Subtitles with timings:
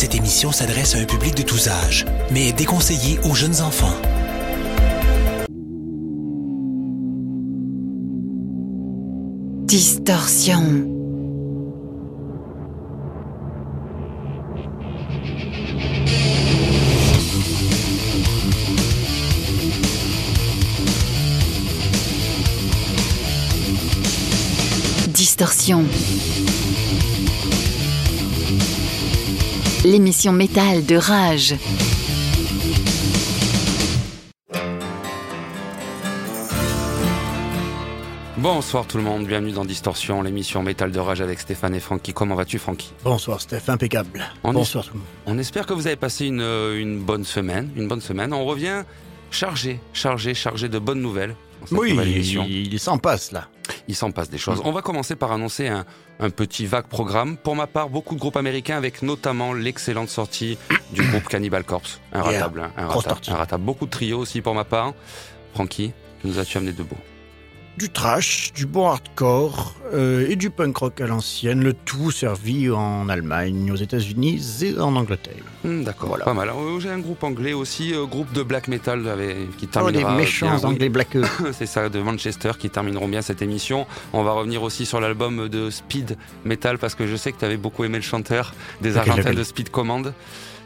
[0.00, 3.92] Cette émission s'adresse à un public de tous âges, mais est déconseillée aux jeunes enfants.
[9.66, 10.86] Distorsion.
[25.08, 25.84] Distorsion.
[29.90, 31.56] L'émission métal de Rage.
[38.36, 42.12] Bonsoir tout le monde, bienvenue dans Distorsion, l'émission métal de rage avec Stéphane et Francky.
[42.12, 42.92] Comment vas-tu Francky?
[43.02, 44.22] Bonsoir Steph, impeccable.
[44.44, 45.08] On Bonsoir tout le monde.
[45.26, 48.32] On espère que vous avez passé une, euh, une bonne semaine, une bonne semaine.
[48.32, 48.84] On revient
[49.32, 51.34] chargé, chargé, chargé de bonnes nouvelles.
[51.72, 53.48] Oui, il, il s'en passe là.
[53.88, 54.60] Il s'en passe des choses.
[54.64, 55.84] On va commencer par annoncer un,
[56.18, 57.36] un petit vague programme.
[57.36, 60.58] Pour ma part, beaucoup de groupes américains avec notamment l'excellente sortie
[60.92, 62.00] du groupe Cannibal Corpse.
[62.12, 63.30] Un ratable, un ratable, sortie.
[63.30, 63.64] un ratable.
[63.64, 64.94] Beaucoup de trios aussi pour ma part.
[65.54, 65.92] Francky,
[66.24, 66.96] nous as-tu amené de beau?
[67.78, 72.68] Du trash, du bon hardcore euh, et du punk rock à l'ancienne, le tout servi
[72.68, 75.42] en Allemagne, aux États-Unis et en Angleterre.
[75.64, 76.24] Hmm, D'accord, Voilà.
[76.26, 76.50] pas mal.
[76.50, 80.10] Euh, J'ai un groupe anglais aussi, euh, groupe de black metal avec- qui Oh, terminera
[80.12, 80.64] les méchants bien, oui.
[80.66, 81.22] anglais blackeux.
[81.52, 83.86] C'est ça, de Manchester qui termineront bien cette émission.
[84.12, 87.44] On va revenir aussi sur l'album de Speed Metal parce que je sais que tu
[87.46, 90.12] avais beaucoup aimé le chanteur des Argentins de Speed Command.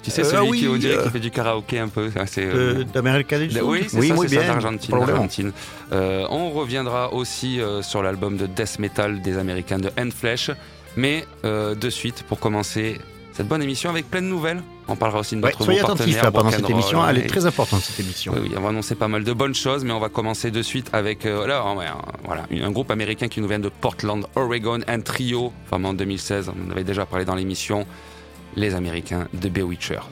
[0.05, 2.11] Tu sais, Euh, celui oui, qui, on dirait, euh, qui fait du karaoké un peu.
[2.27, 4.47] C'est, euh, Euh, D'Amérique du Sud oui, c'est oui, ça, c'est bien.
[4.47, 5.53] d'Argentine.
[5.93, 10.51] Euh, on reviendra aussi euh, sur l'album de death metal des Américains de Handflesh.
[10.97, 13.01] Mais euh, de suite, pour commencer
[13.33, 14.63] cette bonne émission avec plein de nouvelles.
[14.87, 17.47] On parlera aussi de Ouais, notre soyez nouveau attentifs pendant cette émission, elle est très
[17.47, 18.33] importante cette émission.
[18.37, 20.63] oui, oui, on va annoncer pas mal de bonnes choses, mais on va commencer de
[20.63, 24.25] suite avec euh, là, ouais, un- voilà, un groupe américain qui nous vient de Portland,
[24.37, 26.51] Oregon, un trio formé en 2016.
[26.55, 27.87] On en avait déjà parlé dans l'émission.
[28.57, 30.09] Les Américains de Bewitchers.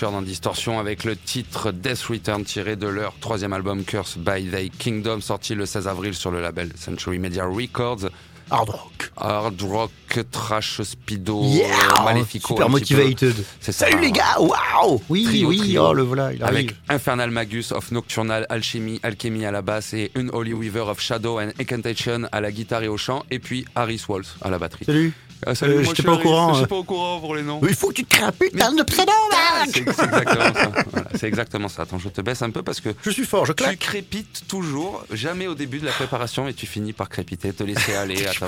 [0.00, 4.70] Dans Distortion avec le titre Death Return tiré de leur troisième album Curse by Thy
[4.70, 8.08] Kingdom sorti le 16 avril sur le label Century Media Records.
[8.50, 9.10] Hard rock.
[9.16, 9.90] Hard rock,
[10.30, 11.68] trash, speedo, Yeah
[12.04, 12.48] maléfico.
[12.48, 13.34] Super motivated.
[13.60, 13.86] C'est ça.
[13.86, 15.86] Salut les gars, waouh Oui, Trio, oui, trio.
[15.86, 16.74] oh le voilà, il Avec.
[16.88, 21.38] Infernal Magus of Nocturnal Alchemy, Alchemy à la basse et une Holy Weaver of Shadow
[21.38, 24.84] and Incantation à la guitare et au chant et puis Harris Walls à la batterie.
[24.84, 25.12] Salut.
[25.44, 26.68] Ah, Euh, moi, je suis pas au courant, Je suis euh.
[26.68, 27.60] pas au courant pour les noms.
[27.68, 30.72] Il faut que tu te crées un putain de pseudo, man C'est exactement ça.
[30.92, 31.82] Voilà, c'est exactement ça.
[31.82, 33.78] Attends, je te baisse un peu parce que Je suis fort, je tu claque.
[33.78, 37.94] crépites toujours, jamais au début de la préparation, et tu finis par crépiter, te laisser
[37.94, 38.46] aller à ta,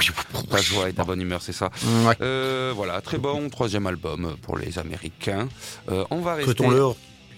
[0.51, 1.71] ta joie et ta bonne humeur, c'est ça.
[2.07, 2.15] Ouais.
[2.21, 5.49] Euh, voilà, très bon troisième album pour les Américains.
[5.91, 6.65] Euh, on va rester.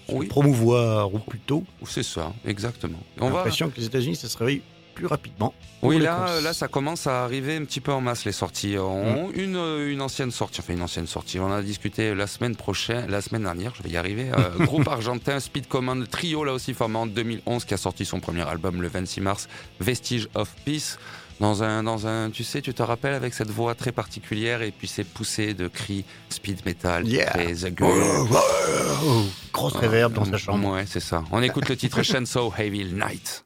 [0.09, 1.65] Oui, promouvoir ou plutôt.
[1.85, 2.99] c'est ça, exactement.
[3.19, 3.37] On va.
[3.39, 4.61] l'impression que les États-Unis, ça se réveille
[4.97, 5.53] plus rapidement.
[5.83, 6.43] Oui, là, cons.
[6.43, 8.77] là, ça commence à arriver un petit peu en masse les sorties.
[8.79, 11.39] On- une, euh, une ancienne sortie, enfin une ancienne sortie.
[11.39, 14.31] On a discuté la semaine prochaine, la semaine dernière, je vais y arriver.
[14.35, 18.19] Euh, groupe argentin Speed Command Trio, là aussi formé en 2011, qui a sorti son
[18.19, 19.47] premier album le 26 mars,
[19.79, 20.97] Vestige of Peace.
[21.39, 24.71] Dans un, dans un, tu sais, tu te rappelles avec cette voix très particulière et
[24.71, 27.27] puis ces poussées de cris speed metal Yeah.
[27.29, 27.53] très.
[27.81, 27.85] Oh,
[28.31, 28.37] oh,
[29.05, 29.23] oh.
[29.53, 30.71] Grosse réverb dans sa chambre.
[30.73, 31.23] Ouais, c'est ça.
[31.31, 33.45] On écoute le titre Chainsaw Heavy Night.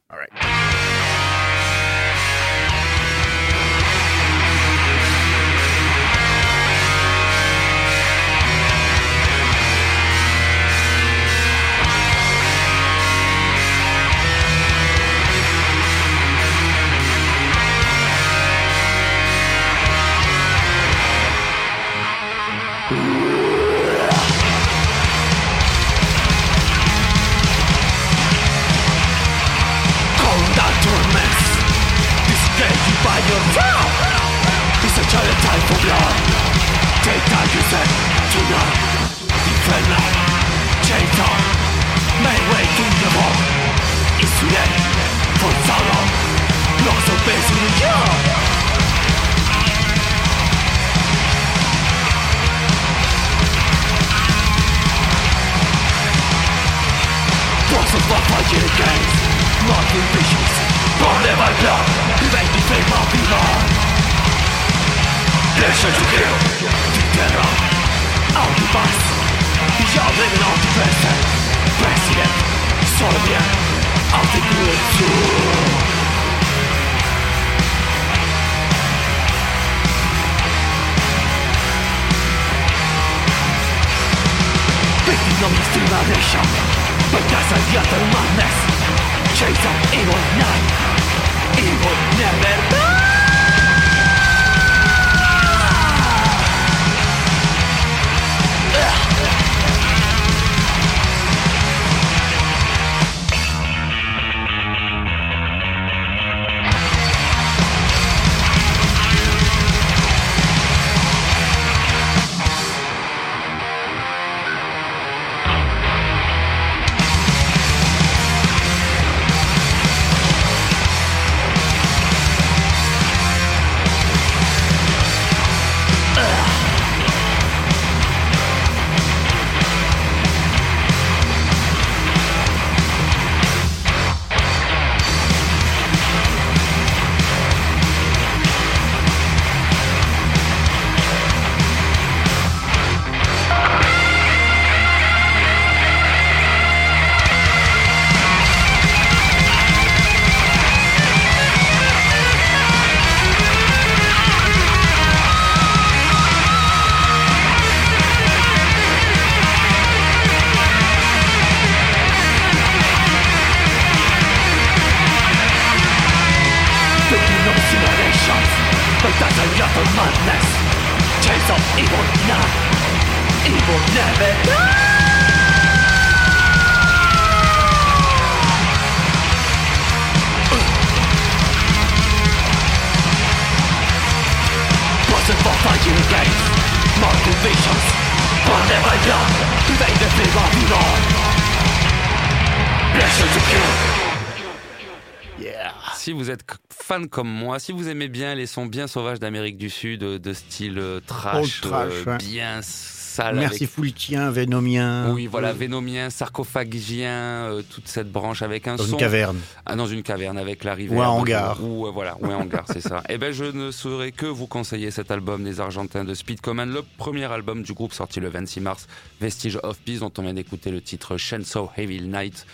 [197.01, 200.33] Fan comme moi, si vous aimez bien les sons bien sauvages d'Amérique du Sud, de
[200.33, 202.17] style euh, trash, euh, ouais.
[202.17, 203.35] bien sale.
[203.35, 205.03] Merci Foulitien, Vénomien.
[205.03, 208.91] avec- Oui, voilà, euh, vénomien, sarcophagien, euh, toute cette branche avec un Dans son.
[208.93, 209.39] une caverne.
[209.65, 210.95] Ah, dans une caverne avec l'arrivée.
[210.95, 211.61] Ou un hangar.
[211.63, 213.03] Ou euh, voilà, ou un hangar, c'est ça.
[213.09, 216.69] Eh ben, je ne saurais que vous conseiller cet album des Argentins de Speed Command,
[216.71, 218.87] le premier album du groupe sorti le 26 mars,
[219.19, 222.45] Vestige of Peace, dont on vient d'écouter le titre Chainsaw Heavy Night,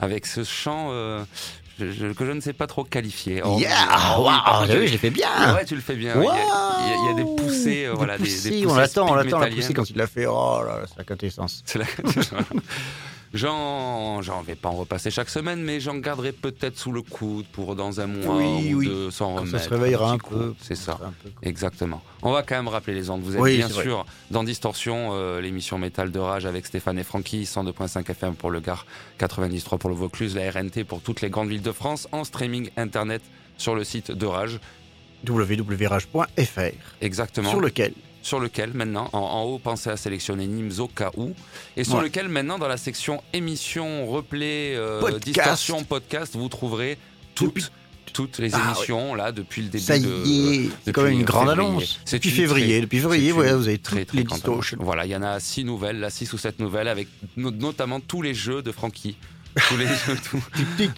[0.00, 1.22] avec ce chant euh,
[1.86, 3.42] je- je- que je ne sais pas trop qualifier.
[3.44, 3.70] Oh, Yeah!
[4.18, 5.54] oh, par contre, t'as vu, je- je l'ai fait bien!
[5.54, 6.16] Ouais, tu le fais bien.
[6.16, 6.24] ouais.
[6.24, 8.66] Il y a- il y, a- des poussées, euh, Des voilà, des, des poussées, poussées
[8.66, 10.26] on l'attend, on l'attend la poussée quand il l'a fait.
[10.26, 11.62] Oh là là, c'est la quintessence.
[11.64, 11.84] C'est la-
[13.32, 17.46] J'en, j'en vais pas en repasser chaque semaine, mais j'en garderai peut-être sous le coude
[17.46, 18.86] pour dans un mois Oui, ou oui.
[18.86, 19.58] deux s'en Quand remettre.
[19.58, 20.34] ça se réveillera un petit coup.
[20.34, 20.54] peu.
[20.60, 20.98] C'est ça.
[21.04, 21.30] Un peu.
[21.42, 22.02] Exactement.
[22.22, 23.22] On va quand même rappeler les ondes.
[23.22, 23.82] Vous êtes Oui, bien vrai.
[23.84, 28.50] sûr dans Distorsion, euh, l'émission Métal de Rage avec Stéphane et Francky, 102.5 FM pour
[28.50, 28.84] le Gard,
[29.18, 32.70] 93 pour le Vaucluse, la RNT pour toutes les grandes villes de France, en streaming
[32.76, 33.22] internet
[33.58, 34.58] sur le site de Rage.
[35.28, 36.60] www.rage.fr
[37.00, 37.50] Exactement.
[37.50, 40.46] sur lequel sur lequel maintenant, en, en haut, pensez à sélectionner
[40.94, 41.32] cas où,
[41.76, 42.02] et sur Ouais.
[42.04, 45.24] lequel maintenant, dans la section émissions, replay, euh, Podcast.
[45.24, 46.98] distorsion, podcast, vous trouverez
[47.34, 47.70] toutes, Depuis-
[48.12, 50.08] toutes les Ah, émissions là depuis le début ça y de.
[50.26, 51.68] est, c'est quand même une grande février.
[51.70, 52.00] annonce.
[52.04, 54.76] C'est Depuis février, très- depuis février, voilà, vous avez très, très les distortions.
[54.80, 58.00] Voilà, il y en a six nouvelles, là, six ou sept nouvelles, avec no- notamment
[58.00, 59.16] tous les jeux de Francky.
[59.68, 60.40] Tous les jeux, tous,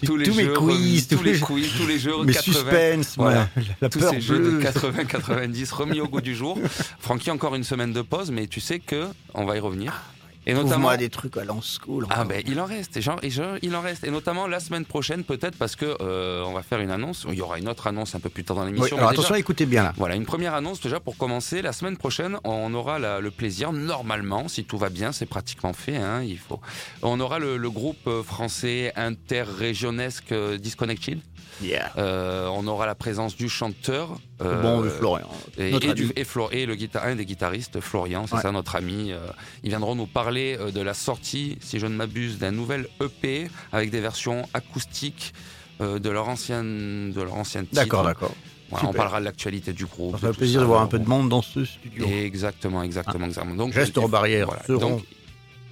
[0.07, 2.33] tous les tous mes jeux quiz, remis, tous les les quiz, tous les jeux mes
[2.33, 3.49] 80, suspens, Voilà.
[3.81, 4.61] la tous peur ces jeux de bleue.
[4.61, 6.59] 80-90 remis au goût du jour.
[7.01, 10.03] Francky, encore une semaine de pause, mais tu sais que on va y revenir.
[10.47, 10.97] Et notamment.
[10.97, 12.07] Des trucs à Lance School.
[12.11, 14.85] Ah ben il en reste, genre, et genre, il en reste, et notamment la semaine
[14.85, 17.25] prochaine peut-être parce que euh, on va faire une annonce.
[17.29, 18.97] Il y aura une autre annonce un peu plus tard dans Oui, l'émission.
[18.97, 19.93] alors mais déjà- attention, écoutez bien là.
[19.97, 21.63] voilà, une première annonce déjà pour commencer.
[21.63, 25.73] La semaine prochaine, on aura la- le plaisir, normalement, si tout va bien, c'est pratiquement
[25.73, 25.97] fait.
[25.97, 26.61] Hein, il faut.
[27.03, 31.21] On aura le, le groupe euh, français interrégionesque Disconnected.
[31.61, 31.93] Yeah.
[31.99, 34.17] Euh, on aura la présence du chanteur.
[34.41, 35.29] euh, bon, Florian.
[35.59, 36.13] et, notre et du- ami.
[36.17, 38.43] et Flo- et le guitar, un des guitaristes, Florian, c'est Ouais.
[38.43, 39.13] ça notre ami.
[39.13, 39.19] euh,
[39.63, 43.91] ils viendront nous parler de la sortie, si je ne m'abuse, d'un nouvel EP avec
[43.91, 45.33] des versions acoustiques
[45.81, 47.77] de leur ancienne, de leur ancienne titre.
[47.83, 48.33] D'accord, d'accord.
[48.71, 50.19] Voilà, on parlera de l'actualité du groupe.
[50.19, 50.63] Ça fait plaisir ça.
[50.63, 52.07] de voir un peu de monde dans ce studio.
[52.07, 53.55] Exactement, exactement, exactement.
[53.55, 54.63] Donc, voilà.
[54.65, 55.03] seront Donc,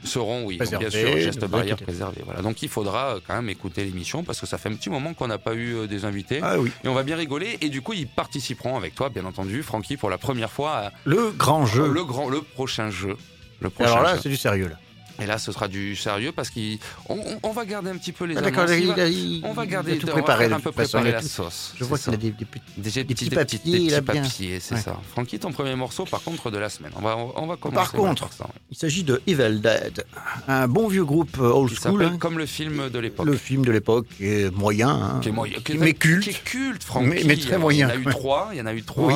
[0.05, 1.85] seront, oui, préservés, bien sûr, gestes barrières pas.
[1.85, 2.23] préservés.
[2.25, 2.43] Voilà.
[2.43, 5.15] Donc il faudra euh, quand même écouter l'émission parce que ça fait un petit moment
[5.15, 6.41] qu'on n'a pas eu euh, des invités.
[6.43, 6.71] Ah oui.
[6.85, 7.59] Et on va bien rigoler.
[7.61, 10.93] Et du coup, ils participeront avec toi, bien entendu, Francky, pour la première fois à
[11.05, 11.89] Le grand jeu.
[11.91, 13.17] le grand, le prochain jeu.
[13.61, 14.77] Le prochain Alors là, c'est du sérieux là.
[15.21, 18.25] Et là, ce sera du sérieux parce qu'on on, on va garder un petit peu
[18.25, 18.77] les Ah, D'accord, annonces.
[18.79, 20.47] Il il va- a- il- on va il garder, a tout on va préparé.
[20.47, 21.75] un peu préparer la sauce.
[21.77, 22.45] Je vois qu'il a des, des.
[22.77, 24.81] Des, petits petits, des papiers, petits, des petits papiers, c'est Ouais.
[24.81, 24.97] ça.
[25.13, 26.93] Francky, ton premier morceau, par contre, de la semaine.
[26.97, 27.77] On va, on va commencer.
[27.77, 28.45] Par contre, par ça.
[28.45, 28.51] ouais.
[28.71, 30.05] Il s'agit de Evil Dead,
[30.49, 32.03] un bon vieux groupe euh, old school.
[32.05, 32.17] hein.
[32.19, 33.27] comme le film de l'époque.
[33.27, 35.19] Le film de l'époque est moyen, hein.
[35.23, 36.25] Qui est moyen, qui est- mais culte.
[36.25, 37.07] Qui est culte, Francky.
[37.09, 38.13] Mais- mais très moyen, Il y en a eu ouais.
[38.13, 38.49] trois.
[38.53, 39.07] Il y en a eu trois.
[39.09, 39.15] Oui.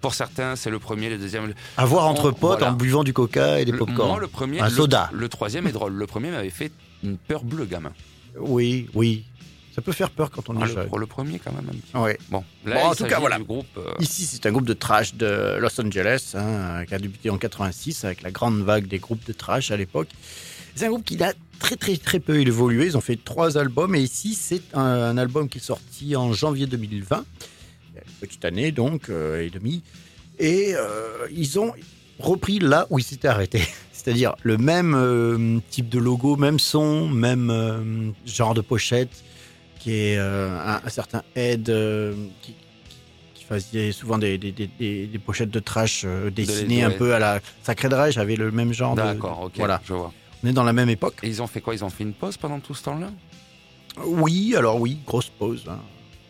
[0.00, 1.46] Pour certains, c'est le premier, le deuxième.
[1.46, 4.08] le- À voir entre potes en buvant du coca et des popcorn.
[4.10, 4.60] Moi, le premier.
[4.60, 5.10] Un le- soda.
[5.44, 5.92] Le troisième est drôle.
[5.92, 6.72] Le premier m'avait fait
[7.02, 7.92] une peur bleue, gamin.
[8.38, 9.24] Oui, oui.
[9.74, 10.88] Ça peut faire peur quand on Ah, est jeune.
[10.88, 11.68] pour le premier, quand même.
[12.02, 12.16] Ouais.
[12.30, 13.38] Bon, là, Bon, en tout cas, voilà.
[13.40, 13.66] groupe.
[13.76, 17.36] euh, Ici, c'est un groupe de trash de Los Angeles hein, qui a débuté en
[17.36, 20.08] 86 avec la grande vague des groupes de trash à l'époque.
[20.74, 22.86] C'est un groupe qui a très très très peu évolué.
[22.86, 26.32] Ils ont fait trois albums et ici, c'est un, un album qui est sorti en
[26.32, 27.18] janvier 2020.
[27.96, 29.82] Une Petite année donc euh, et demie.
[30.38, 31.74] Et euh, ils ont
[32.18, 33.62] repris là où ils s'étaient arrêtés.
[34.04, 39.24] C'est-à-dire le même euh, type de logo, même son, même euh, genre de pochette,
[39.78, 41.64] qui est euh, un, un certain Ed
[42.42, 42.54] qui,
[43.34, 47.18] qui faisait souvent des, des, des- des- des pochettes de trash dessinées un peu à
[47.18, 49.00] la Sacred Rage, avait le même genre de...
[49.00, 49.52] D'accord, ok.
[49.56, 50.12] Voilà, Je vois.
[50.42, 51.16] on est dans la même époque.
[51.22, 51.74] Et ils ont fait quoi?
[51.74, 53.10] Ils ont fait une pause pendant tout ce temps-là?
[54.04, 55.64] Oui, alors oui, grosse pause.
[55.68, 55.78] hein.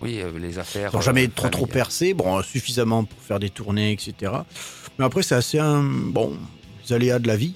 [0.01, 0.91] Oui, les affaires.
[0.93, 4.33] Ils n'ont jamais euh, trop trop percé, bon, suffisamment pour faire des tournées, etc.
[4.99, 6.37] Mais après, c'est assez un bon
[6.87, 7.55] les aléas de la vie.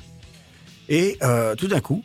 [0.88, 2.02] Et euh, tout d'un coup,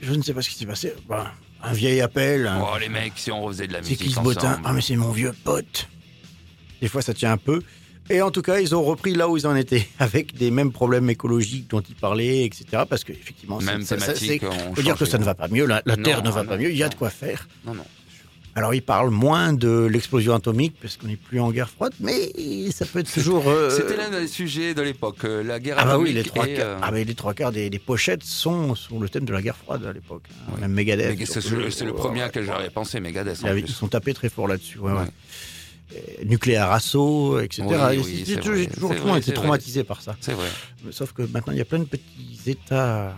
[0.00, 0.92] je ne sais pas ce qui s'est passé.
[1.08, 2.46] bah, un vieil appel.
[2.46, 4.34] un- Oh, les mecs, si on refaisait de la c'est musique qui ce ensemble.
[4.34, 5.88] botin Ah, mais c'est mon vieux pote.
[6.80, 7.60] Des fois, ça tient un peu.
[8.08, 10.72] Et en tout cas, ils ont repris là où ils en étaient, avec des mêmes
[10.72, 12.84] problèmes écologiques dont ils parlaient, etc.
[12.88, 15.66] Parce qu'effectivement, Même ça, ça, c'est- on faut dire que ça ne va pas mieux.
[15.66, 16.70] La, la Non, Terre ne va non, pas mieux.
[16.70, 17.46] Il y a de quoi faire.
[17.66, 17.84] Non, non.
[18.56, 22.32] Alors, ils parlent moins de l'explosion atomique parce qu'on n'est plus en guerre froide, mais
[22.72, 23.48] ça peut être toujours.
[23.48, 26.30] euh, C'était l'un des sujets de l'époque, euh, la guerre Ah bah oui, atomique les
[26.30, 29.08] trois, et, quarts, euh, ah bah, les trois quarts des, des pochettes sont sur le
[29.08, 30.24] thème de la guerre froide à l'époque.
[30.30, 30.52] hein.
[30.54, 30.60] Ouais.
[30.62, 31.24] Même Megadeth.
[31.26, 33.40] c'est le premier auquel j'aurais pensé, Megadeth.
[33.56, 34.78] Ils, sont tapés très fort là-dessus.
[34.78, 34.98] ouais, Ouais.
[34.98, 35.06] ouais.
[35.92, 37.62] Euh, Nucléaire assaut, etc.
[37.68, 40.16] Oui, oui, toujours, j'ai toujours été traumatisé par ça.
[40.20, 40.46] C'est vrai.
[40.92, 43.12] Sauf que maintenant, il y a plein de petits États,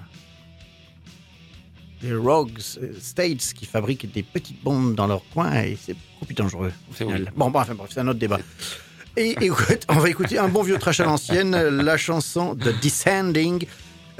[2.02, 6.26] des rogues euh, states qui fabriquent des petites bombes dans leur coin et c'est beaucoup
[6.26, 6.72] plus dangereux.
[6.90, 7.32] au final.
[7.36, 8.40] Bon, bon, enfin bref, c'est un autre débat.
[9.16, 13.66] Et, écoute, on va écouter un bon vieux trash à l'ancienne, la chanson The Descending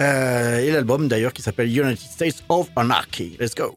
[0.01, 3.37] Euh, et l'album d'ailleurs qui s'appelle United States of Anarchy.
[3.39, 3.77] Let's go.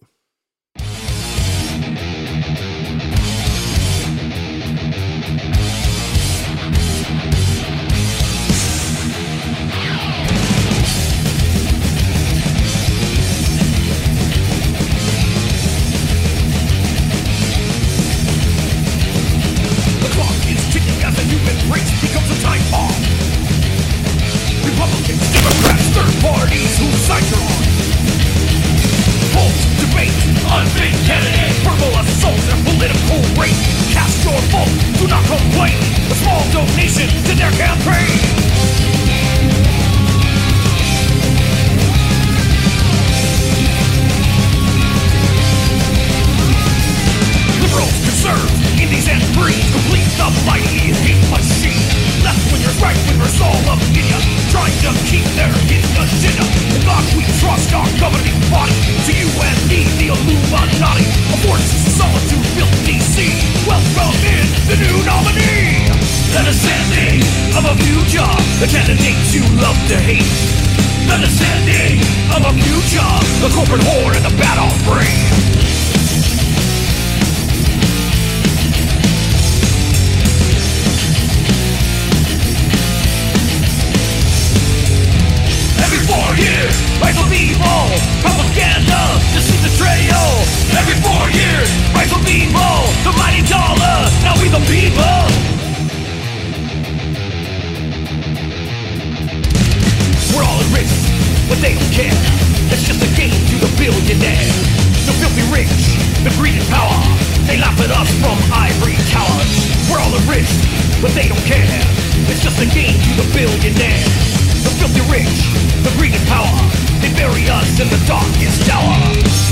[117.75, 118.97] Bury in the darkest tower.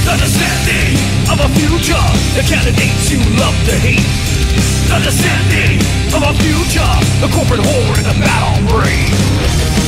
[0.06, 0.18] The
[1.32, 1.96] of a future,
[2.36, 4.04] the candidates you love to hate.
[4.88, 5.80] The descending
[6.14, 9.83] of a future, the corporate whore and the battle brain.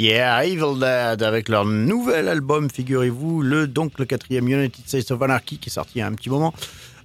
[0.00, 5.20] Yeah, Evil Dead avec leur nouvel album, figurez-vous, le donc le quatrième United States of
[5.22, 6.54] Anarchy qui est sorti il y a un petit moment.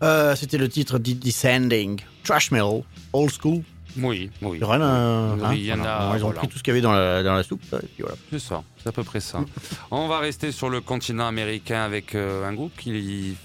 [0.04, 3.64] Euh, C'était le titre de Descending, Trash Metal, Old School.
[3.98, 4.60] Oui, oui.
[4.60, 6.10] Oui, hein, il y en voilà.
[6.12, 6.40] a, Ils ont voilà.
[6.40, 7.62] pris tout ce qu'il y avait dans la, dans la soupe.
[7.70, 8.16] Voilà.
[8.32, 9.44] C'est ça, c'est à peu près ça.
[9.92, 13.36] On va rester sur le continent américain avec euh, un groupe qui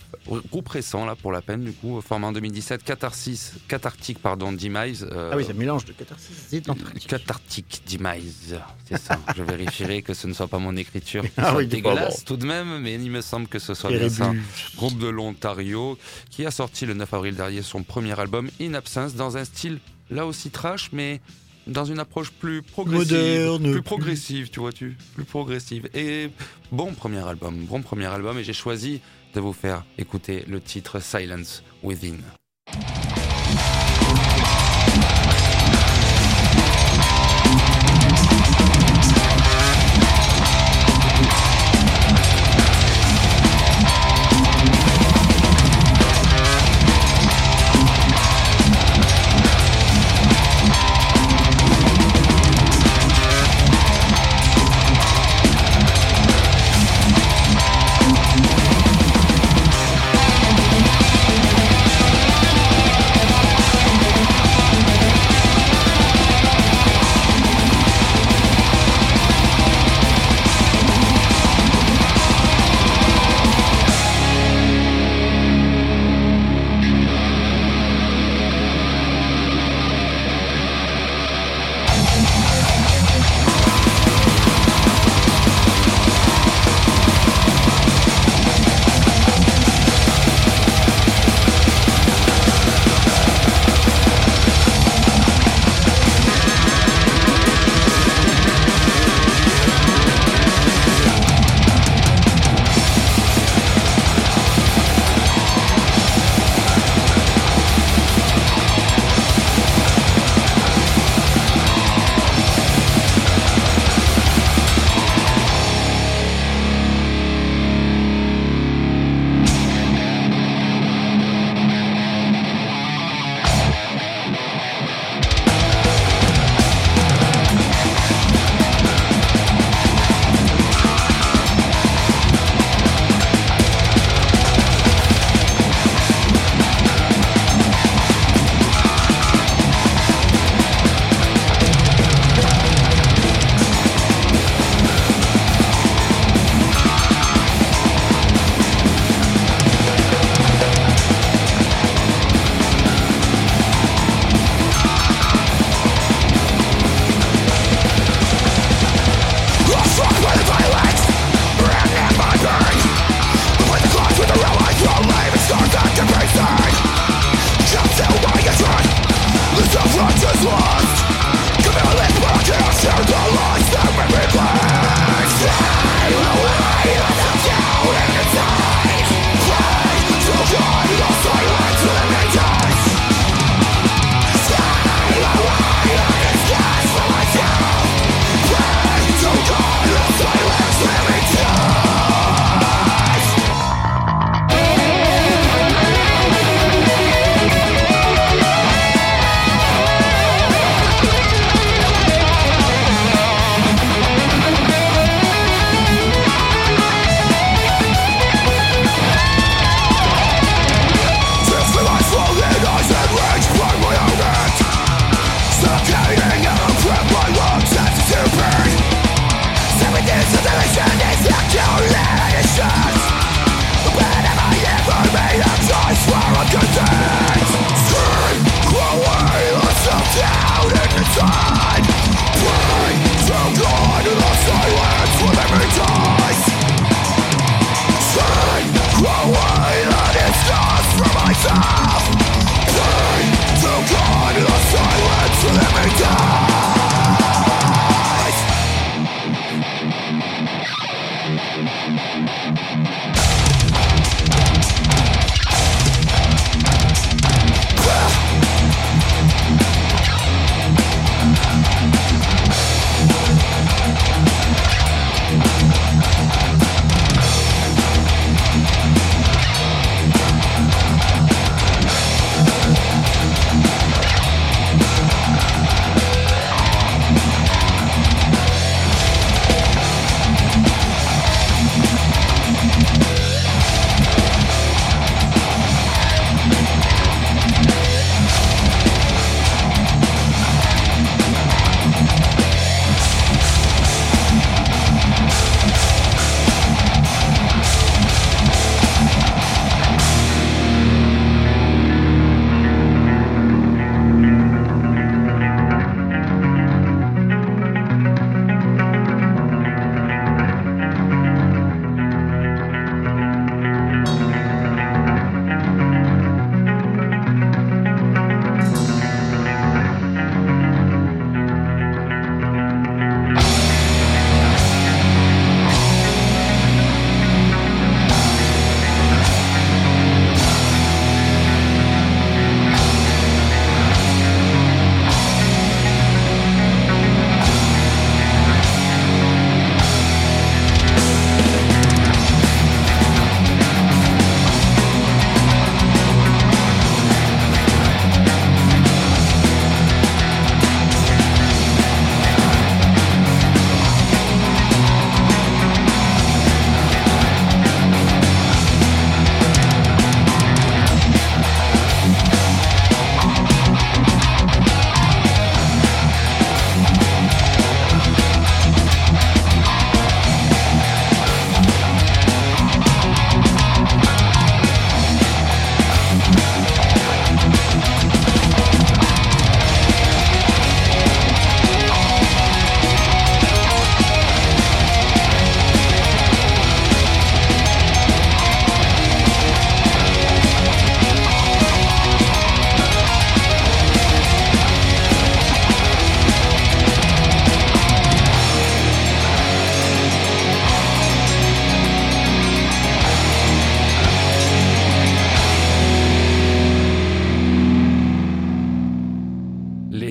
[0.50, 5.08] groupe récent là pour la peine du coup formé en 2017 Catharsis Cathartic pardon Demise
[5.10, 6.60] euh, Ah oui, c'est un mélange de catharsis et.
[7.06, 11.66] Cathartic Demise c'est ça je vérifierai que ce ne soit pas mon écriture Ah oui,
[11.66, 12.24] dégueulasse bon.
[12.26, 14.32] tout de même mais il me semble que ce soit bien ça
[14.76, 15.96] groupe de l'Ontario
[16.30, 19.78] qui a sorti le 9 avril dernier son premier album In Absence dans un style
[20.10, 21.20] là aussi trash mais
[21.66, 25.88] dans une approche plus progressive, Moderne, plus progressive, tu vois-tu, plus progressive.
[25.94, 26.30] Et
[26.72, 29.00] bon premier album, bon premier album, et j'ai choisi
[29.34, 32.16] de vous faire écouter le titre Silence Within.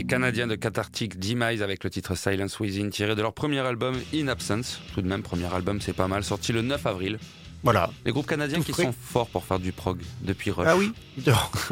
[0.06, 4.28] Canadiens de Cathartic Demise avec le titre Silence Within tiré de leur premier album In
[4.28, 4.80] Absence.
[4.94, 7.20] Tout de même, premier album, c'est pas mal, sorti le 9 avril.
[7.64, 7.90] Voilà.
[8.06, 10.68] Les groupes canadiens Tout qui sont forts pour faire du prog depuis Rush.
[10.70, 10.92] Ah oui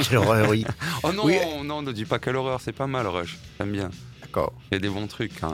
[0.09, 0.65] Quelle horreur, oui.
[1.03, 1.35] Oh non, Oui.
[1.63, 3.37] non, ne dis pas quelle horreur, c'est pas mal Rush.
[3.59, 3.89] J'aime bien.
[4.21, 4.53] D'accord.
[4.71, 5.43] Il y a des bons trucs.
[5.43, 5.53] hein.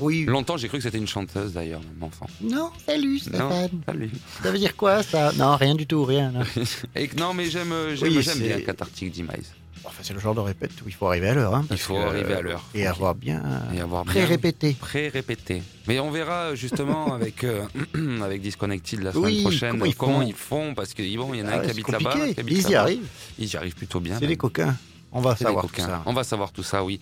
[0.00, 0.24] Oui.
[0.24, 2.26] Longtemps, j'ai cru que c'était une chanteuse d'ailleurs, mon enfant.
[2.40, 3.70] Non, salut Non, Stéphane.
[3.86, 4.10] salut.
[4.42, 5.30] Ça veut dire quoi ça?
[5.36, 6.32] Non, rien du tout, rien.
[6.32, 6.42] là.
[6.96, 9.52] Et non, mais j'aime, euh, j'aime, Oui, j'aime c'est- bien Cathartic Demise.
[9.86, 11.54] Enfin, c'est le genre de répète où il faut arriver à l'heure.
[11.54, 12.64] hein, Il faut que, arriver à l'heure.
[12.74, 13.42] Et avoir bien
[13.74, 14.76] Et avoir bien- pré-répété.
[14.80, 15.62] Pré-répété.
[15.86, 17.62] Mais on verra justement avec, euh,
[18.22, 20.68] avec Disconnected la semaine Oui, prochaine comment ils font.
[20.68, 20.74] font.
[20.74, 22.14] Parce qu'ils vont, il y en a Ah un ouais, qui habite là-bas.
[22.48, 23.06] Ils y arrivent.
[23.38, 24.16] Ils y arrivent plutôt bien.
[24.18, 24.74] C'est des coquins.
[25.12, 26.02] On va savoir tout ça.
[26.06, 27.00] On va savoir tout ça, oui.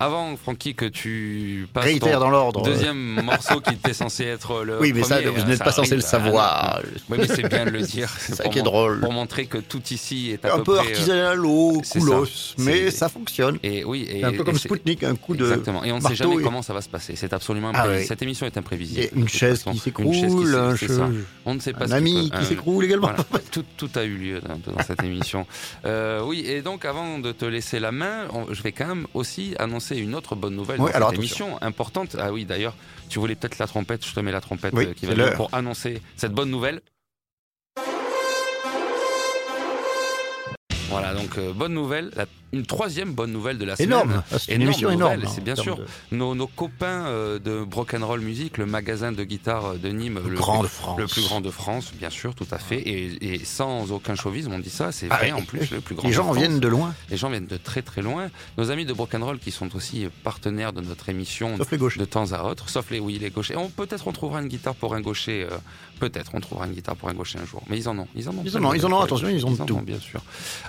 [0.00, 2.62] Avant, Francky, que tu passes Réitère ton dans l'ordre.
[2.62, 6.02] deuxième morceau qui était censé être le Oui, mais ça, vous n'êtes pas censé le
[6.04, 6.80] ah, savoir.
[6.82, 6.90] non.
[7.10, 8.10] Oui, mais c'est bien de le dire.
[8.18, 8.98] C'est ça qui est drôle.
[9.00, 12.26] Pour montrer que tout ici est à Un peu, peu près, euh, artisanal au coulos,
[12.58, 13.58] mais ça fonctionne.
[13.62, 15.44] Et oui, et, C'est un peu et comme Spoutnik, un coup de.
[15.44, 15.84] Exactement.
[15.84, 17.14] Et on ne sait jamais et- comment ça va se passer.
[17.14, 18.00] C'est absolument Ah imprévisible.
[18.02, 18.06] ouais.
[18.08, 19.00] Cette émission est imprévisible.
[19.00, 19.70] Et une chaise façon.
[19.70, 21.26] qui Une chaise s'écroule, un cheveu.
[21.46, 23.12] On ne sait pas Un ami qui s'écroule également.
[23.76, 25.46] Tout, a eu lieu dans, cette émission.
[25.84, 29.54] Euh, oui, et donc avant de te laisser la main, je vais quand même aussi
[29.60, 32.16] annoncer une autre bonne nouvelle Oui, dans alors cette émission importante.
[32.18, 32.74] Ah oui, d'ailleurs,
[33.08, 34.04] tu voulais peut-être la trompette.
[34.04, 36.80] Je te mets la trompette Oui, euh, qui va pour annoncer cette bonne nouvelle.
[41.00, 43.88] Voilà, donc euh, bonne nouvelle, la- une troisième bonne nouvelle de la semaine.
[43.90, 44.22] Énorme.
[44.30, 45.20] Ah, C'est une Énorme émission énorme.
[45.26, 45.76] c'est en bien sûr.
[45.76, 49.88] de- Nos, nos copains euh, de Broken Roll Music, le magasin de guitare euh, de
[49.88, 50.98] Nîmes, Le grand de France.
[51.00, 54.52] le plus grand de France, bien sûr, tout à fait, et, et sans aucun chauvisme,
[54.52, 56.04] on dit ça, c'est Ah, vrai et- en plus, le plus grand.
[56.06, 56.36] Les de gens France.
[56.36, 58.28] viennent de loin, Les gens viennent de très très loin.
[58.56, 62.04] Nos amis de Broken Roll qui sont aussi partenaires de notre émission sauf les de
[62.04, 63.56] temps à autre, sauf les oui les gauchers.
[63.56, 65.48] On peut-être on trouvera une guitare pour un gaucher.
[65.50, 65.56] euh,
[65.98, 67.62] peut-être on trouvera une guitare pour un gaucher un jour.
[67.68, 68.42] Mais ils en ont, ils en ont.
[68.44, 69.36] Ils en ont, ils en ont, attention, gauchers.
[69.38, 69.78] ils ont tout.
[69.80, 70.20] bien sûr.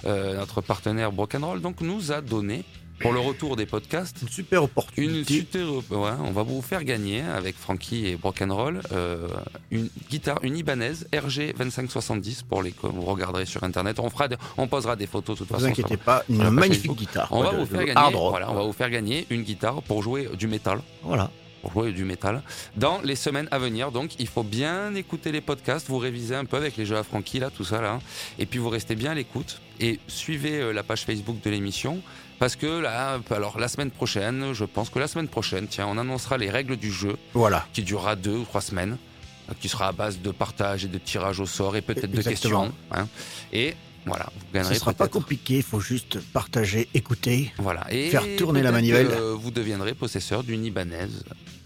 [0.06, 2.64] Euh, notre partenaire Broken Roll donc nous a donné
[3.02, 5.34] pour le retour des podcasts, Une super une opportunité.
[5.34, 9.28] super, ouais, on va vous faire gagner avec Frankie et Rock'n'Roll euh,
[9.70, 14.00] une guitare, une Ibanez RG 2570 pour les que vous regarderez sur internet.
[14.00, 15.72] On fera, on posera des photos de toute Ne vous façon.
[15.74, 17.28] inquiétez sur- pas, une magnifique guitare.
[17.32, 20.02] On va de- vous faire gagner, voilà, on va vous faire gagner une guitare pour
[20.02, 21.30] jouer du métal Voilà.
[21.72, 22.42] Jouer du métal
[22.76, 23.92] dans les semaines à venir.
[23.92, 27.04] Donc, il faut bien écouter les podcasts, vous révisez un peu avec les jeux à
[27.04, 28.00] Francky, là, tout ça, là.
[28.40, 32.02] Et puis, vous restez bien à l'écoute et suivez euh, la page Facebook de l'émission.
[32.40, 35.98] Parce que là, alors la semaine prochaine, je pense que la semaine prochaine, tiens, on
[35.98, 37.66] annoncera les règles du jeu Voilà.
[37.72, 38.98] qui durera deux ou trois semaines,
[39.50, 42.22] euh, qui sera à base de partage et de tirage au sort et peut-être de
[42.22, 42.74] questions.
[42.92, 43.08] hein.
[43.54, 43.74] Et
[44.06, 47.52] voilà, vous Ce gagnerez sera pas compliqué, il faut juste partager, écouter.
[47.58, 47.86] Voilà.
[47.92, 49.08] Et faire tourner la manivelle.
[49.08, 51.08] que Vous deviendrez possesseur d'une Ibanez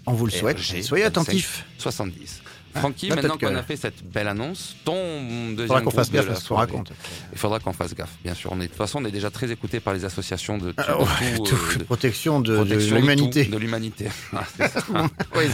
[0.06, 0.60] On vous le souhaite.
[0.60, 1.06] Soyez 25.
[1.06, 1.66] attentifs.
[1.78, 2.42] 70.
[2.76, 6.16] Francky, maintenant qu'on a fait cette belle annonce, ton Il deuxième faudra qu'on fasse de
[6.18, 6.92] gaffe la à ce qu'on raconte.
[7.32, 8.52] Il faudra qu'on fasse gaffe, bien sûr.
[8.52, 10.84] On est, de toute façon, on est déjà très écouté par les associations de, tout-
[10.84, 13.46] de ouais, tout, tout- de protection de, de protection de l'humanité.
[13.46, 14.08] de l'humanité.
[14.34, 14.44] Ah.
[15.36, 15.48] Ouais,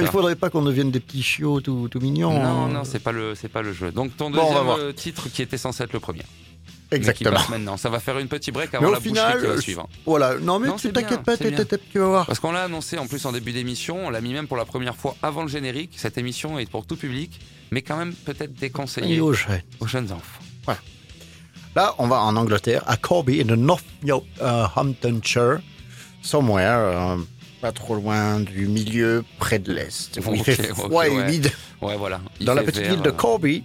[0.00, 2.32] Il faudrait pas qu'on devienne des petits chiots tout, tout mignons.
[2.32, 2.68] Non, hein.
[2.68, 3.90] non, c'est pas le, c'est pas le jeu.
[3.92, 6.22] Donc ton deuxième euh, titre qui était censé être le premier,
[6.94, 7.40] qui Exactement.
[7.50, 7.76] maintenant.
[7.76, 9.88] Ça va faire une petite break Mais avant au la final, qui va euh, suivre.
[10.06, 12.26] Voilà, non mais Non, tu t'inquiètes pas, tu vas voir.
[12.26, 14.64] Parce qu'on l'a annoncé en plus en début d'émission, on l'a mis même pour la
[14.64, 15.92] première fois avant le générique.
[15.96, 20.40] Cette émission est pour tout public, mais quand même peut-être déconseillée aux jeunes enfants.
[21.76, 25.58] Là, on va en Angleterre, à Corby, in the Northamptonshire,
[26.22, 27.16] somewhere, euh,
[27.60, 30.16] pas trop loin du milieu, près de l'Est.
[30.16, 31.22] il Ok, fait froid et ouais.
[31.22, 31.50] humide.
[31.82, 32.20] Ouais, voilà.
[32.38, 33.64] Il dans la petite vert, ville de euh, Corby,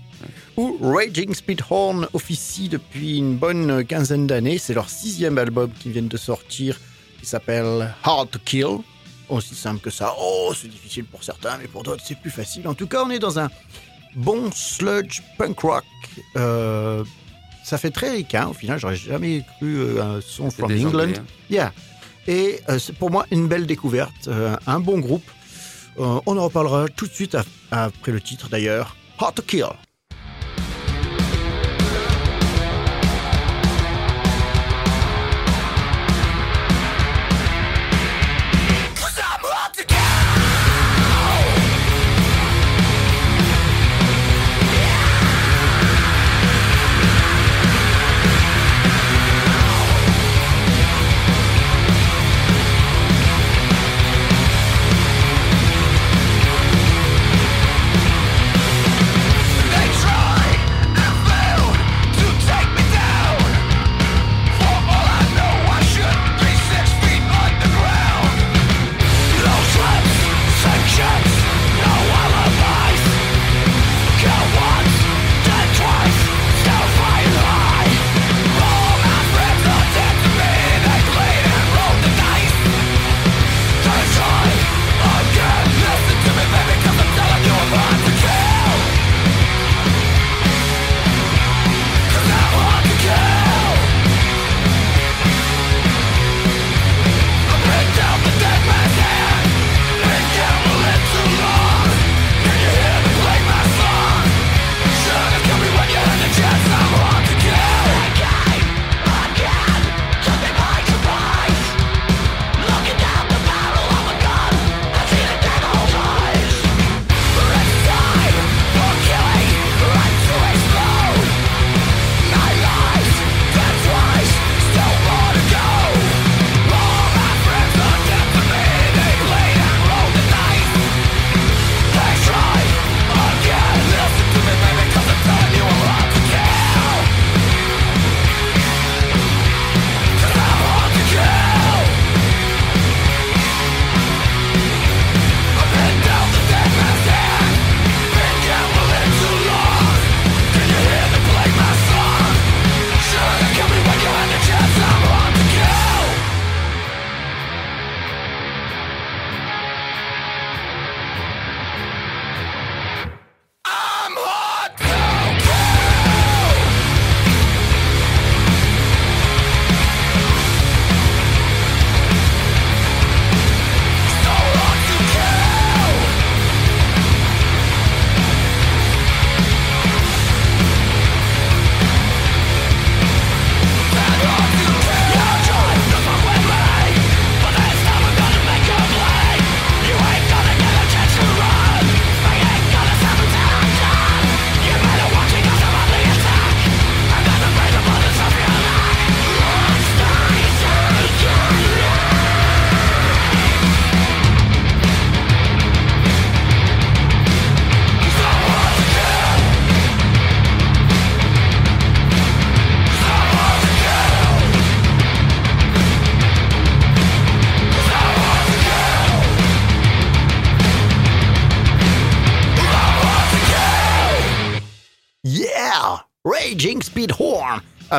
[0.57, 4.57] où Raging Speedhorn officie depuis une bonne quinzaine d'années.
[4.57, 6.79] C'est leur sixième album qui viennent de sortir,
[7.19, 8.79] qui s'appelle Hard to Kill.
[9.29, 10.15] Aussi simple que ça.
[10.19, 12.67] Oh, c'est difficile pour certains, mais pour d'autres, c'est plus facile.
[12.67, 13.49] En tout cas, on est dans un
[14.15, 15.83] bon sludge punk rock.
[16.35, 17.03] Euh,
[17.63, 18.47] ça fait très ricain.
[18.47, 21.03] Au final, j'aurais jamais cru euh, un son from England.
[21.03, 21.25] Anglais, hein.
[21.51, 21.73] Yeah.
[22.27, 25.29] Et euh, c'est pour moi une belle découverte, euh, un bon groupe.
[25.97, 27.35] On en reparlera tout de suite
[27.71, 28.95] après le titre d'ailleurs.
[29.19, 29.65] Hard to Kill.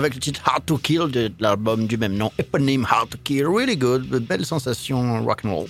[0.01, 3.47] Avec le titre Hard to Kill de l'album du même nom, éponyme Hard to Kill.
[3.47, 5.69] Really good, de belles sensations rock and roll.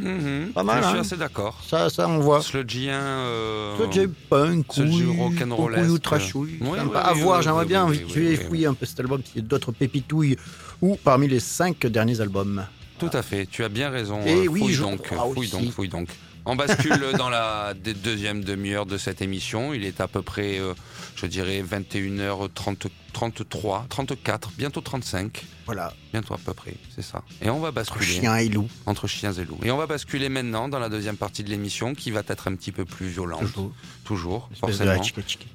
[0.00, 0.52] Mhm.
[0.54, 1.00] Pas mal, Je suis hein.
[1.00, 1.60] assez d'accord.
[1.68, 2.40] Ça, ça, on voit.
[2.42, 2.98] Sludgien.
[3.00, 3.76] Euh...
[3.92, 5.82] J'ai punk, Sludgy rock'n'rollesque.
[5.82, 6.58] couille ou trashouille.
[6.60, 8.98] Oui, Sympa oui, à oui, voir, j'aimerais bien tuer et oui, fouiller un peu cet
[9.00, 10.36] album, s'il y a d'autres pépitouilles
[10.80, 12.64] ou parmi les cinq derniers albums.
[12.98, 14.20] Tout à fait, tu as bien raison.
[14.24, 16.08] Et Euh, oui, fouille je donc, fouille donc, fouille donc.
[16.44, 19.72] On bascule dans la de- deuxième demi-heure de cette émission.
[19.74, 20.74] Il est à peu près, euh,
[21.16, 25.44] je dirais, 21h30, 33, 34, bientôt 35.
[25.66, 27.22] Voilà, Bientôt à peu près, c'est ça.
[27.40, 28.68] Et on va entre basculer chien et loup.
[28.84, 29.58] entre chiens et loups.
[29.62, 32.56] Et on va basculer maintenant dans la deuxième partie de l'émission qui va être un
[32.56, 33.40] petit peu plus violente.
[33.42, 33.72] Toujours.
[34.04, 35.00] Toujours, forcément.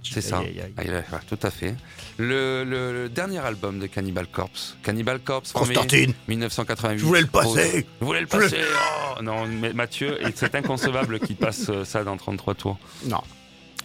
[0.03, 0.39] C'est ça.
[0.77, 1.75] Aïe, tout à fait.
[2.17, 4.77] Le, le- le dernier album de Cannibal Corpse.
[4.81, 6.99] Cannibal Corpse, formé Constantine, 1988.
[6.99, 7.85] je voulais le passer.
[7.99, 8.61] Je voulais le passer.
[9.17, 12.79] Oh, non, mais Mathieu, c'est inconcevable qu'il passe euh, ça dans 33 tours.
[13.05, 13.21] Non,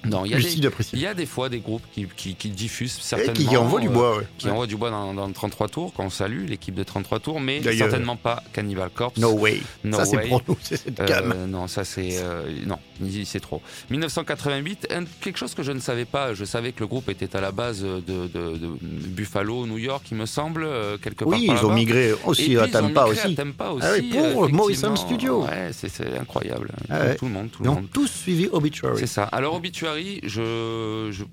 [0.04, 0.98] Non, il y a, des, apprécié.
[0.98, 3.32] il y a des fois des groupes qui, qui, qui diffusent Et certainement.
[3.50, 4.24] qui envoie du euh, bois, ouais.
[4.38, 7.62] qui envoient du bois dans, dans 33 tours, qu'on salue, l'équipe de 33 tours, mais
[7.76, 9.18] certainement pas Cannibal Corpse.
[9.18, 9.60] No way.
[9.84, 10.28] No ça, c'est way.
[10.28, 11.34] pour nous, c'est cette Euh, gamme.
[11.48, 12.78] non, ça c'est euh, non,
[13.24, 13.60] c'est trop.
[13.90, 16.34] 1988, un- quelque chose que je ne savais pas.
[16.34, 20.04] Je savais que le groupe était à la base de, de- de Buffalo, New York,
[20.10, 21.32] il me semble, euh, quelque part.
[21.32, 23.34] Oui, par ils ont migré Et aussi puis, à ils ont Tampa migré à aussi.
[23.34, 23.86] Tampa aussi.
[23.88, 24.96] Ah oui, pour euh, Morrison.
[24.96, 25.44] Studio.
[25.44, 26.70] Ouais, c'est incroyable.
[26.90, 27.16] Ah ouais.
[27.16, 27.88] Tout le monde, tout Ils le ont monde.
[27.92, 28.96] tous suivi Obituary.
[28.98, 29.24] C'est ça.
[29.24, 31.24] Alors Obituary, je, je, je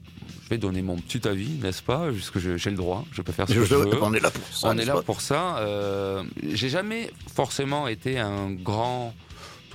[0.49, 3.53] vais donner mon petit avis, n'est-ce pas Puisque j'ai le droit, je peux faire ce
[3.53, 4.01] Je- que je veux.
[4.03, 4.67] on est là pour ça.
[4.69, 5.57] On est là pour ça.
[5.59, 9.13] Euh, J'ai jamais forcément été un grand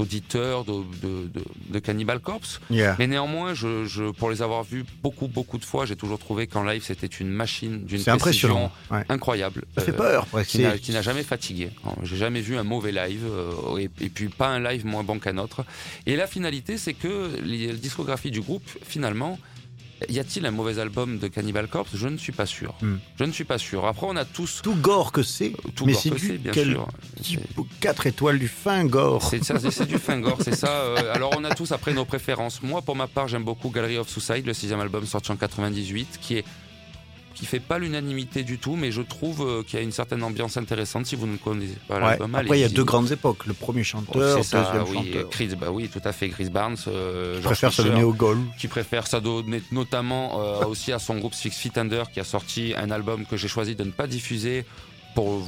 [0.01, 0.73] auditeur de,
[1.03, 2.97] de, de, de Cannibal Corpse, Yeah.
[2.99, 6.47] mais néanmoins, je, je, pour les avoir vus beaucoup, beaucoup de fois, j'ai toujours trouvé
[6.47, 9.05] qu'en live, c'était une machine d'une précision Ouais.
[9.09, 9.65] incroyable.
[9.77, 10.27] Ça fait Euh, peur.
[10.33, 11.71] ouais, qui n'a jamais fatigué.
[12.03, 15.19] J'ai jamais vu un mauvais live euh, et, et puis pas un live moins bon
[15.19, 15.65] qu'un autre.
[16.07, 19.39] Et la finalité, c'est que la discographie du groupe, finalement,
[20.09, 21.91] y a-t-il un mauvais album de Cannibal Corpse?
[21.95, 22.75] Je ne suis pas sûr.
[22.83, 22.97] Hmm.
[23.19, 23.87] Je ne suis pas sûr.
[23.87, 26.77] Après, on a tous Tout gore que c'est, tout mais gore que c'est, bien quel
[27.23, 27.41] sûr.
[27.81, 29.23] 4 étoiles du fin gore.
[29.29, 30.69] C'est ça, c'est- c'est du fin gore, c'est ça.
[30.71, 32.63] euh, alors on a tous après nos préférences.
[32.63, 36.19] Moi, pour ma part, j'aime beaucoup Gallery of Suicide, le sixième album sorti en 98,
[36.21, 36.45] qui est
[37.35, 40.23] qui fait pas l'unanimité du tout, mais je trouve euh, qu'il y a une certaine
[40.23, 41.07] ambiance intéressante.
[41.07, 42.01] Si vous ne connaissez pas Ouais.
[42.01, 43.47] l'album, Après, il y a deux grandes époques.
[43.47, 45.31] Le premier chanteur, C'est ça, deuxième oui, chanteur.
[45.31, 48.39] Chris, bah oui, tout à fait, Chris Barnes, euh, George préfère donner au goal.
[48.59, 52.25] qui préfère ça donner notamment euh, aussi à son groupe Six Feet Under, qui a
[52.25, 54.65] sorti un album que j'ai choisi de ne pas diffuser
[55.15, 55.43] pour,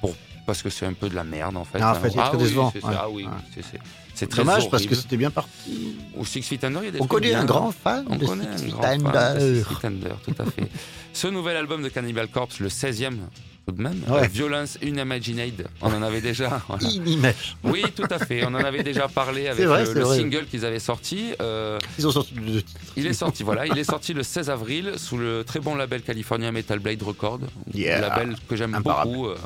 [0.00, 0.14] pour
[0.46, 1.78] parce que c'est un peu de la merde en fait.
[1.80, 2.80] Ah, en fait, est très oui, Ouais.
[2.80, 3.30] ça, ah oui, Ouais.
[3.54, 3.78] c'est-
[4.20, 5.94] c'est- très Dommage parce que c'était bien parti.
[6.16, 8.24] Au Six Feet Under, il y a des On connaît un grand fan On de
[8.26, 9.02] connaît un Six grand fan
[9.38, 9.54] de.
[9.64, 10.68] Six Feet Under, tout à fait.
[11.12, 13.18] Ce nouvel album de Cannibal Corpse, le 16e
[13.66, 14.24] tout de même, Ouais.
[14.24, 16.62] euh, Violence Unimagined, on en avait déjà.
[16.68, 17.32] voilà.
[17.62, 18.42] Oui, tout à fait.
[18.44, 21.32] On en avait déjà parlé avec vrai, le, le single qu'ils avaient sorti.
[21.42, 22.64] Euh, Ils ont sorti titres.
[22.96, 26.00] il est sorti, voilà, il est sorti le 16 avril sous le très bon label
[26.02, 27.40] californien Metal Blade Record,
[27.74, 28.00] Yeah.
[28.00, 29.26] label que j'aime beaucoup.
[29.26, 29.36] euh.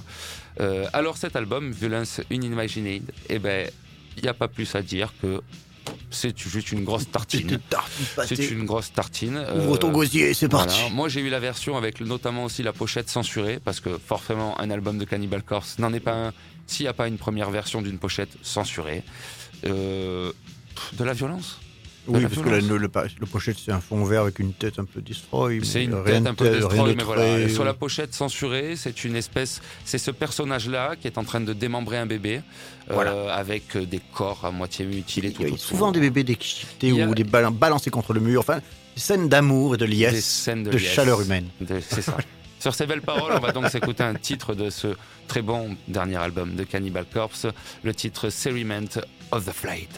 [0.60, 3.68] Euh, alors cet album, Violence Unimagined, eh ben,
[4.16, 5.40] il n'y a pas plus à dire que
[6.10, 7.60] c'est juste une grosse C'est tartine.
[8.26, 9.36] C'est une grosse tartine.
[9.56, 10.66] Ouvre euh, ton gosier, c'est voilà.
[10.66, 10.92] parti.
[10.92, 14.70] Moi, j'ai eu la version avec notamment aussi la pochette censurée, parce que forcément, un
[14.70, 16.32] album de Cannibal Corpse n'en est pas un
[16.66, 19.02] s'il n'y a pas une première version d'une pochette censurée.
[19.66, 20.32] Euh,
[20.94, 21.60] de la violence.
[22.06, 24.52] Oui, parce que la, le, le, pa- le pochette, c'est un fond vert avec une
[24.52, 25.60] tête un peu destroy.
[25.64, 27.48] C'est une tête un peu destroy, de mais voilà.
[27.48, 31.52] Sur la pochette censurée, c'est une espèce, c'est ce personnage-là qui est en train de
[31.52, 32.42] démembrer un bébé,
[32.90, 35.64] euh, avec euh, des corps à moitié mutilés tout Il y a autour.
[35.64, 38.40] souvent des bébés déchiquetés a- ou des bal- balancés contre le mur.
[38.40, 38.58] Enfin,
[38.94, 40.90] des scènes d'amour et de Des liesse, scènes de, de, liesse.
[40.92, 41.48] chaleur humaine.
[41.88, 42.16] C'est ça.
[42.60, 44.88] Sur ces belles paroles, on va donc s'écouter un titre de ce
[45.28, 47.46] très bon dernier album de Cannibal Corpse,
[47.82, 48.88] le titre Ceriment
[49.32, 49.88] of the Flayed.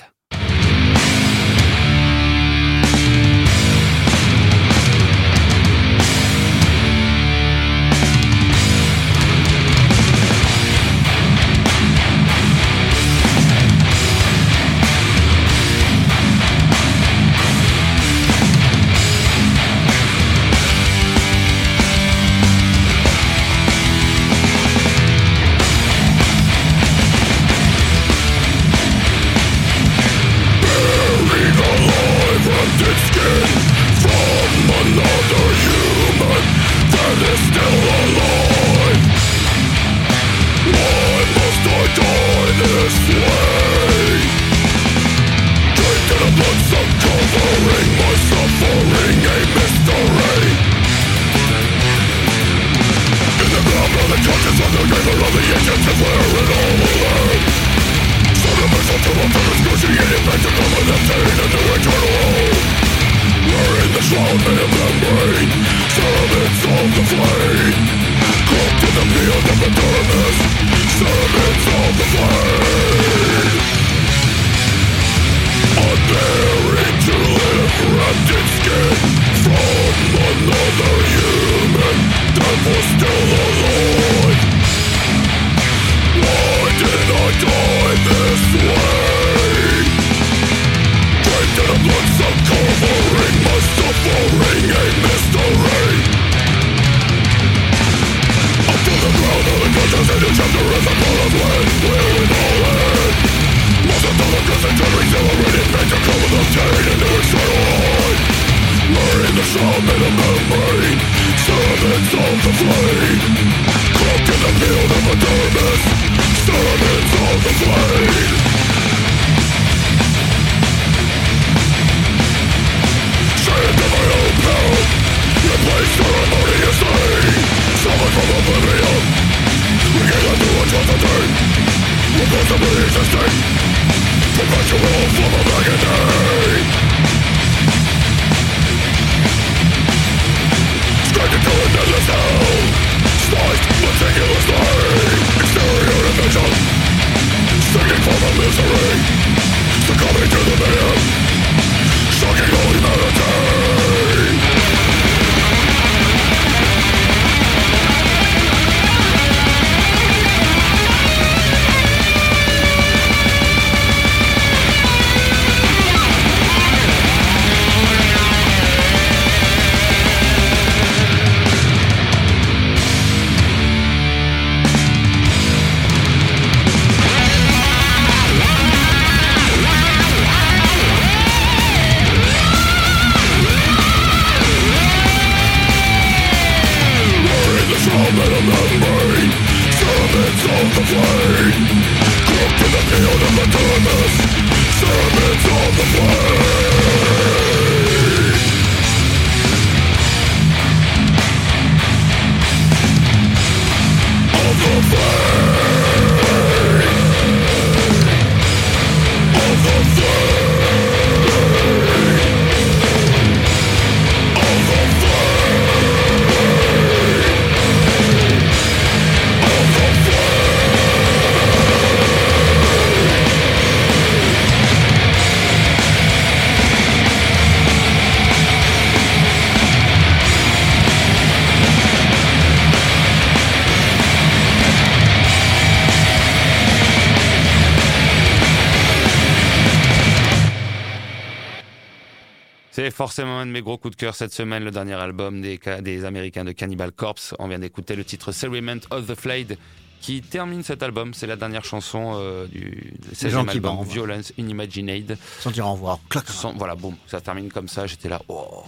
[242.97, 245.83] Forcément un de mes gros coups de cœur cette semaine, le dernier album des, ca-
[245.83, 247.35] des Américains de Cannibal Corpse.
[247.39, 249.59] On vient d'écouter le titre Cerement of the Flayed
[250.01, 251.13] qui termine cet album.
[251.13, 253.87] C'est la dernière chanson euh, du 16e gens qui album, bandent.
[253.89, 255.19] Violence Unimagined.
[255.41, 255.99] Sans dire au revoir.
[256.09, 256.27] Clac.
[256.29, 257.87] Sans- voilà, boum, ça termine comme ça.
[257.87, 258.63] J'étais là, oh,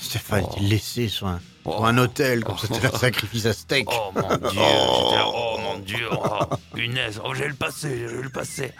[0.00, 0.52] Stéphane Oh.
[0.56, 1.72] était laissé sur un, Oh.
[1.72, 2.66] sur un hôtel, comme Oh.
[2.66, 3.88] ça, c'était un sacrifice à steak.
[3.90, 8.22] oh mon dieu, j'étais là, oh mon dieu, oh, punaise, oh j'ai le passé, j'ai
[8.22, 8.72] le passé.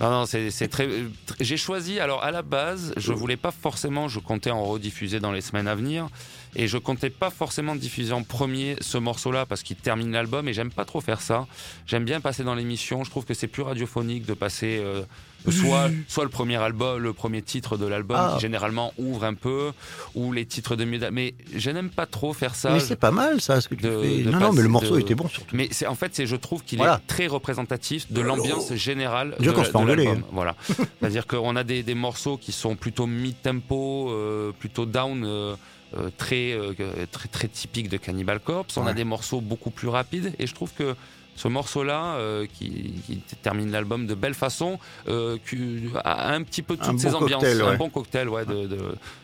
[0.00, 0.86] Non, non, c'est très.
[0.88, 1.04] tr-
[1.40, 5.30] J'ai choisi, alors à la base, je voulais pas forcément, je comptais en rediffuser dans
[5.32, 6.08] les semaines à venir,
[6.56, 10.54] et je comptais pas forcément diffuser en premier ce morceau-là parce qu'il termine l'album, et
[10.54, 11.46] j'aime pas trop faire ça.
[11.86, 15.02] J'aime bien passer dans l'émission, je trouve que c'est plus radiophonique de passer euh,
[15.48, 18.32] soit, soit le premier album, le premier titre de l'album, Ah.
[18.34, 19.72] qui généralement ouvre un peu,
[20.14, 21.00] ou les titres de mieux.
[21.12, 22.72] Mais je n'aime pas trop faire ça.
[22.72, 24.22] mais c'est pas mal, ça, ce que tu de- fais.
[24.22, 25.56] de non, non, mais le morceau de- était bon, surtout.
[25.56, 26.96] Mais c'est en fait, c'est je trouve qu'il Voilà.
[27.02, 30.24] est très représentatif de l'ambiance générale Déjà de, de l'album.
[30.32, 30.56] Voilà.
[31.00, 35.24] C'est-à-dire qu'on a des, des morceaux qui sont plutôt mid-tempo, euh, plutôt down.
[35.24, 35.54] euh,
[35.98, 36.72] euh, très, euh,
[37.10, 38.76] très très typique de Cannibal Corpse.
[38.76, 40.94] On a des morceaux beaucoup plus rapides et je trouve que
[41.36, 44.78] ce morceau-là, euh, qui, qui termine l'album de belle façon,
[45.08, 47.76] euh, qui a un petit peu toutes Un ces bon ambiances, cocktail, un ouais.
[47.76, 48.78] bon cocktail ouais, de, de,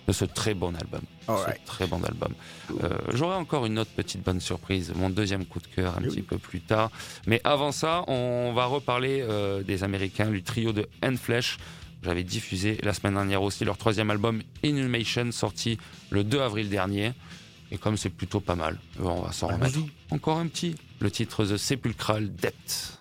[0.07, 1.03] de ce très bon album.
[1.29, 1.61] Alright.
[1.65, 2.33] Ce très bon album.
[2.83, 6.09] Euh, J'aurai encore une autre petite bonne surprise, mon deuxième coup de cœur un Oui,
[6.09, 6.91] petit peu plus tard.
[7.27, 9.25] Mais avant ça, on va reparler
[9.67, 11.59] des Américains, du trio de Handflesh.
[12.03, 15.77] J'avais diffusé la semaine dernière aussi leur troisième album Inhumation, sorti
[16.11, 17.13] le 2 avril dernier.
[17.71, 19.79] Et comme c'est plutôt pas mal, on va s'en remettre.
[20.11, 20.77] Encore un petit.
[21.01, 22.96] Le titre The Sepulchral Debt.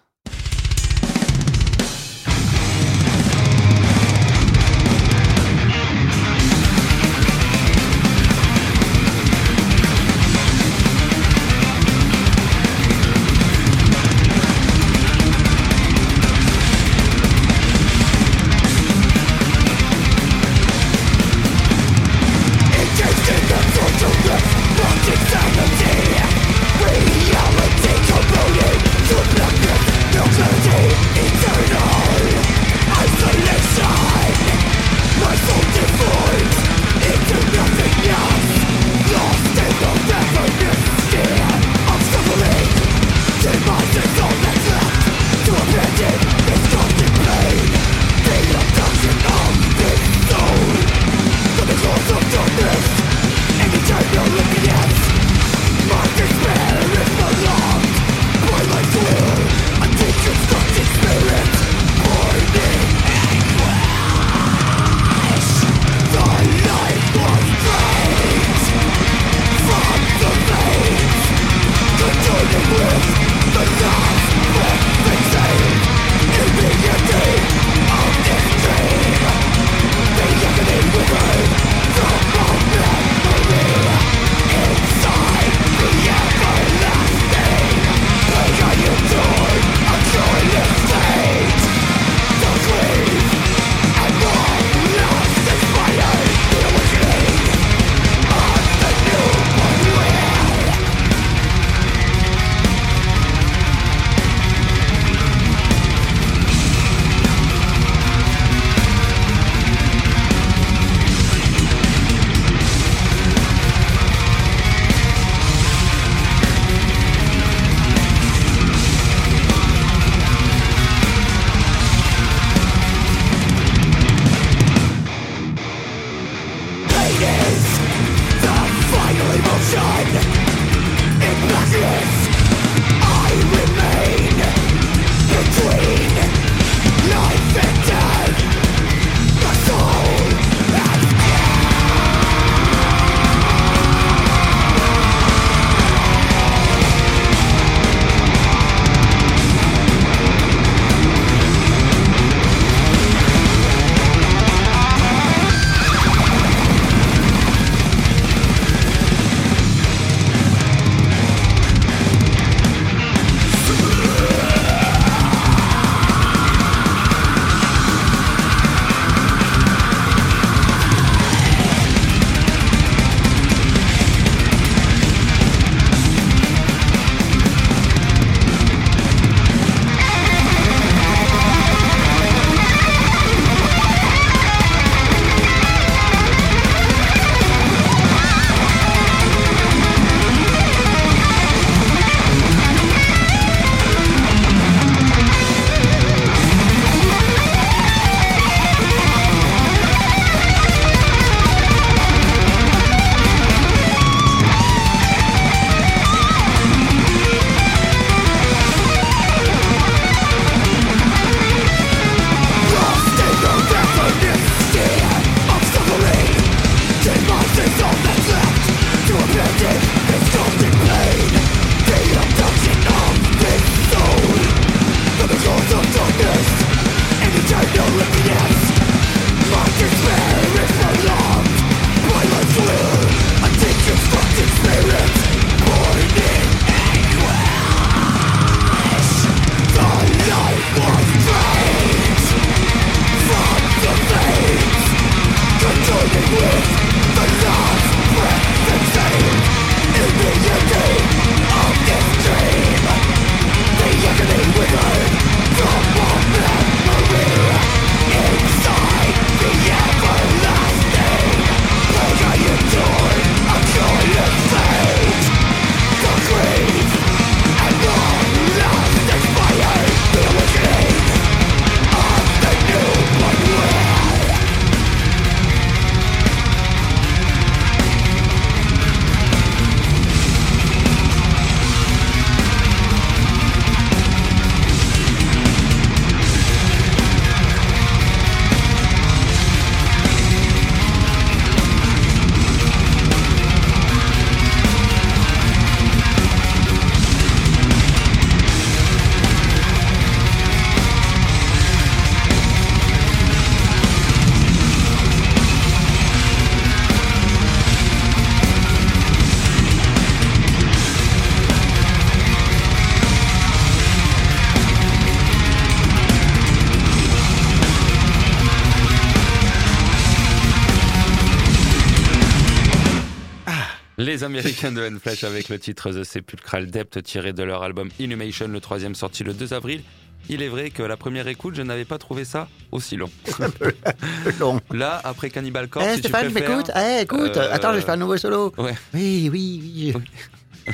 [324.72, 328.96] De N-Flash avec le titre The Sepulchral Depth tiré de leur album Inhumation, le troisième
[328.96, 329.82] sorti le 2 avril.
[330.28, 333.12] Il est vrai que la première écoute, je n'avais pas trouvé ça aussi long.
[334.40, 334.60] Long.
[334.72, 337.76] Là, après Cannibal Corpse, Eh si tu Stéphane, préfères, écoute, eh, écoute, euh, attends, je
[337.78, 338.52] vais faire un nouveau solo.
[338.58, 338.74] Ouais.
[338.96, 340.74] Oui, oui, oui.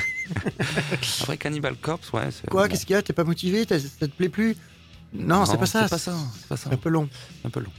[1.20, 2.30] après Cannibal Corpse, ouais.
[2.30, 2.70] c'est- Quoi, bon.
[2.70, 3.02] qu'est-ce qu'il y a?
[3.02, 3.66] T'es pas motivé?
[3.68, 4.56] Ça te plaît plus?
[5.12, 5.82] Non, c'est pas ça.
[5.82, 6.14] C'est pas ça.
[6.40, 6.70] C'est pas ça.
[6.72, 7.08] Un peu long.
[7.44, 7.72] Un peu long.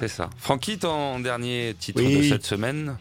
[0.00, 0.30] c'est ça.
[0.38, 2.16] Francky, ton dernier titre Oui.
[2.16, 2.96] de cette semaine?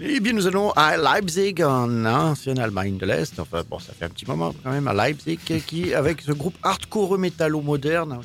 [0.00, 3.38] Eh bien, nous allons à Leipzig, en ancienne Allemagne de l'Est.
[3.40, 6.54] Enfin, bon, ça fait un petit moment quand même à Leipzig, qui, avec ce groupe
[6.62, 8.20] hardcore métallo moderne.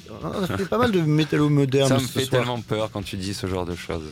[0.47, 2.41] Ça fait pas mal de métallo moderne Ça me fait soir.
[2.41, 4.03] tellement peur quand tu dis ce genre de choses.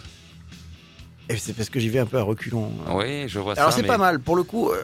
[1.29, 2.71] Et c'est parce que j'y vais un peu à reculons.
[2.93, 3.75] Oui, je vois Alors, ça.
[3.75, 4.19] c'est mais- pas mal.
[4.19, 4.75] Pour le coup, euh,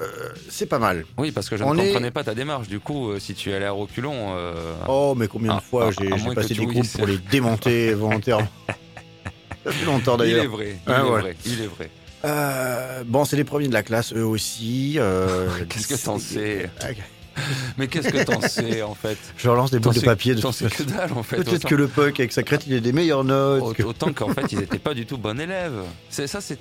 [0.47, 1.03] c'est pas mal.
[1.17, 2.67] Oui, parce que je On ne est- comprenais pas ta démarche.
[2.67, 4.35] Du coup, euh, si tu allais à reculons.
[4.35, 4.53] euh,
[4.87, 8.47] Oh, mais combien de Ah, fois ah, j'ai passé des groupes pour les démonter volontairement.
[9.65, 10.51] Ça fait longtemps il est d'ailleurs.
[10.51, 10.77] vrai.
[10.87, 11.21] Il Ah, est ouais.
[11.21, 11.37] vrai.
[11.45, 11.89] Il est vrai.
[12.27, 14.95] Euh, bon, c'est les premiers de la classe, eux aussi.
[14.97, 16.69] euh, Qu'est-ce que t'en sais
[17.77, 20.33] Mais qu'est-ce que t'en sais en fait Je relance des bouts de papier.
[20.33, 21.35] de T'en sais que dalle en fait.
[21.37, 23.75] Peut-être Autant- que le punk avec sa crête, il a des meilleures notes.
[23.75, 25.83] que- Autant qu'en fait, ils n'étaient pas du tout bons élèves.
[26.09, 26.57] C'est ça, c'est.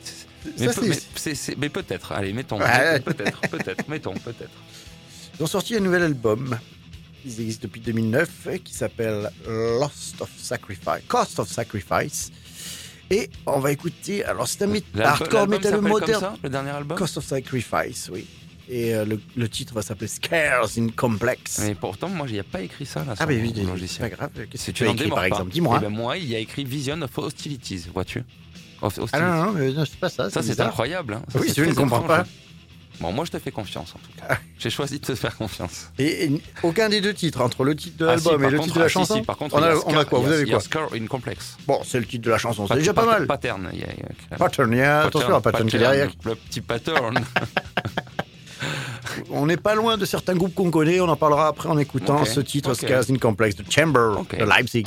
[0.60, 0.68] Mais,
[1.70, 2.12] peu- peut-être.
[2.12, 2.60] Allez, mettons.
[2.60, 3.00] Ouais.
[3.00, 4.50] Peut-être, peut-être, mettons, peut-être.
[5.38, 6.58] Ils ont sorti un nouvel album.
[7.24, 12.30] Ils existent depuis 2009, euh, qui s'appelle Lost of Sacrifice, Cost of Sacrifice.
[13.10, 14.24] Et on va écouter.
[14.24, 16.10] Alors, c'est un L'album- hardcore métal moderne.
[16.10, 16.98] Comme ça, le dernier album?
[16.98, 18.26] Cost of Sacrifice, oui.
[18.68, 21.60] Et euh, le, le titre va s'appeler Scares in Complex.
[21.60, 23.14] Mais pourtant, moi, il n'y a pas écrit ça là.
[23.16, 23.54] ah, mais oui,
[23.86, 24.30] c'est pas grave.
[24.50, 25.28] Qu'est-ce Si que tu tu as écrit, par pas.
[25.28, 25.76] exemple Dis-moi.
[25.80, 28.24] Eh ben, moi, il y a écrit Vision of Hostilities, vois-tu
[28.82, 29.28] Of ah Hostilities.
[29.28, 30.28] non, non, mais non, c'est pas ça.
[30.30, 31.14] Ça, c'est incroyable.
[31.14, 31.22] hein.
[31.32, 32.20] Ça, Oui, je ne comprends pas.
[32.22, 32.26] hein.
[33.00, 34.38] Bon, moi, je te fais confiance en tout cas.
[34.58, 35.90] J'ai choisi de te faire confiance.
[35.98, 38.56] Et, et aucun des deux titres, entre le titre de Ah, si, l'album et le
[38.58, 40.06] contre- titre de la ah, chanson, si, par contre, on, a, a on a Scar-
[40.06, 41.56] quoi Vous a- avez quoi Scar in Complex.
[41.66, 43.26] Bon, c'est le titre de la chanson, c'est déjà pas mal.
[43.26, 43.68] Pattern.
[43.72, 46.10] il y a- Pattern, il y a- attention à Pattern qui est derrière.
[46.24, 47.18] Le petit pattern.
[49.30, 52.24] On n'est pas loin de certains groupes qu'on connaît, on en parlera après en écoutant
[52.24, 52.76] ce titre ok.
[52.76, 54.84] Scars in Complex de Chamber de Leipzig.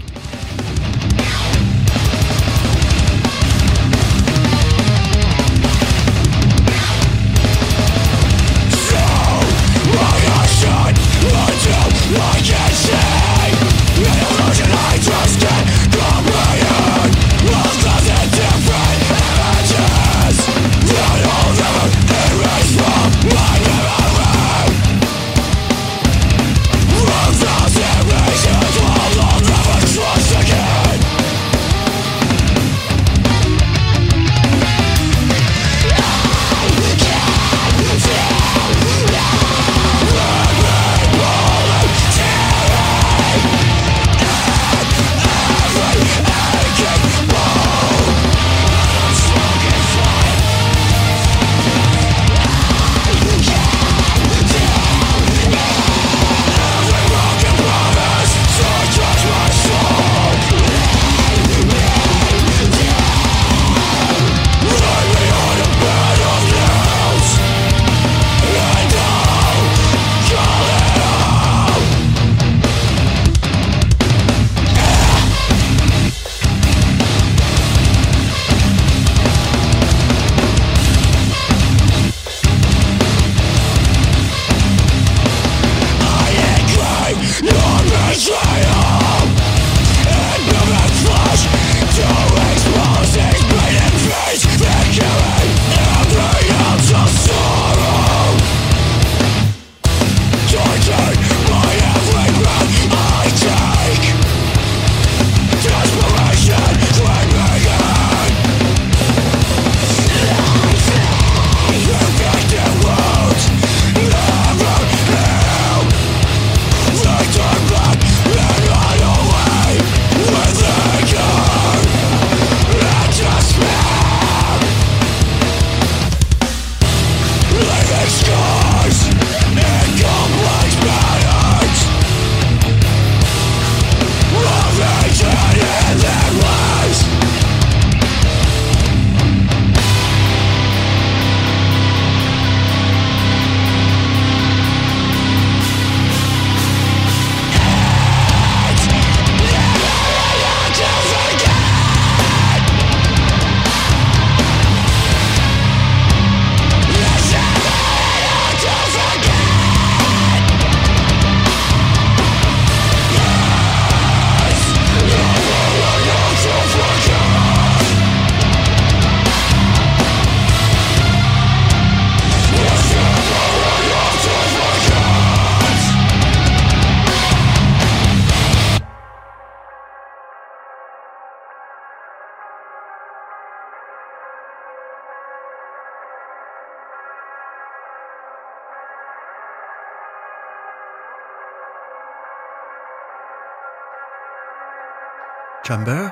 [195.70, 196.10] Chamber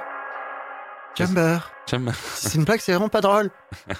[1.17, 1.57] Chamber
[1.89, 3.49] J'aime- Si c'est une blague, c'est vraiment pas drôle.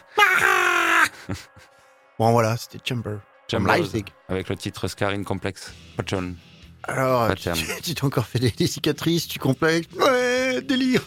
[2.20, 3.18] bon, voilà, c'était Chamber.
[3.51, 4.05] Leipzig.
[4.30, 5.74] avec le titre Scarring Complex.
[5.95, 6.36] Patron.
[6.84, 7.34] Alors,
[7.84, 9.88] tu t'es encore fait des, des cicatrices, tu complexes.
[9.95, 11.01] Ouais, délire.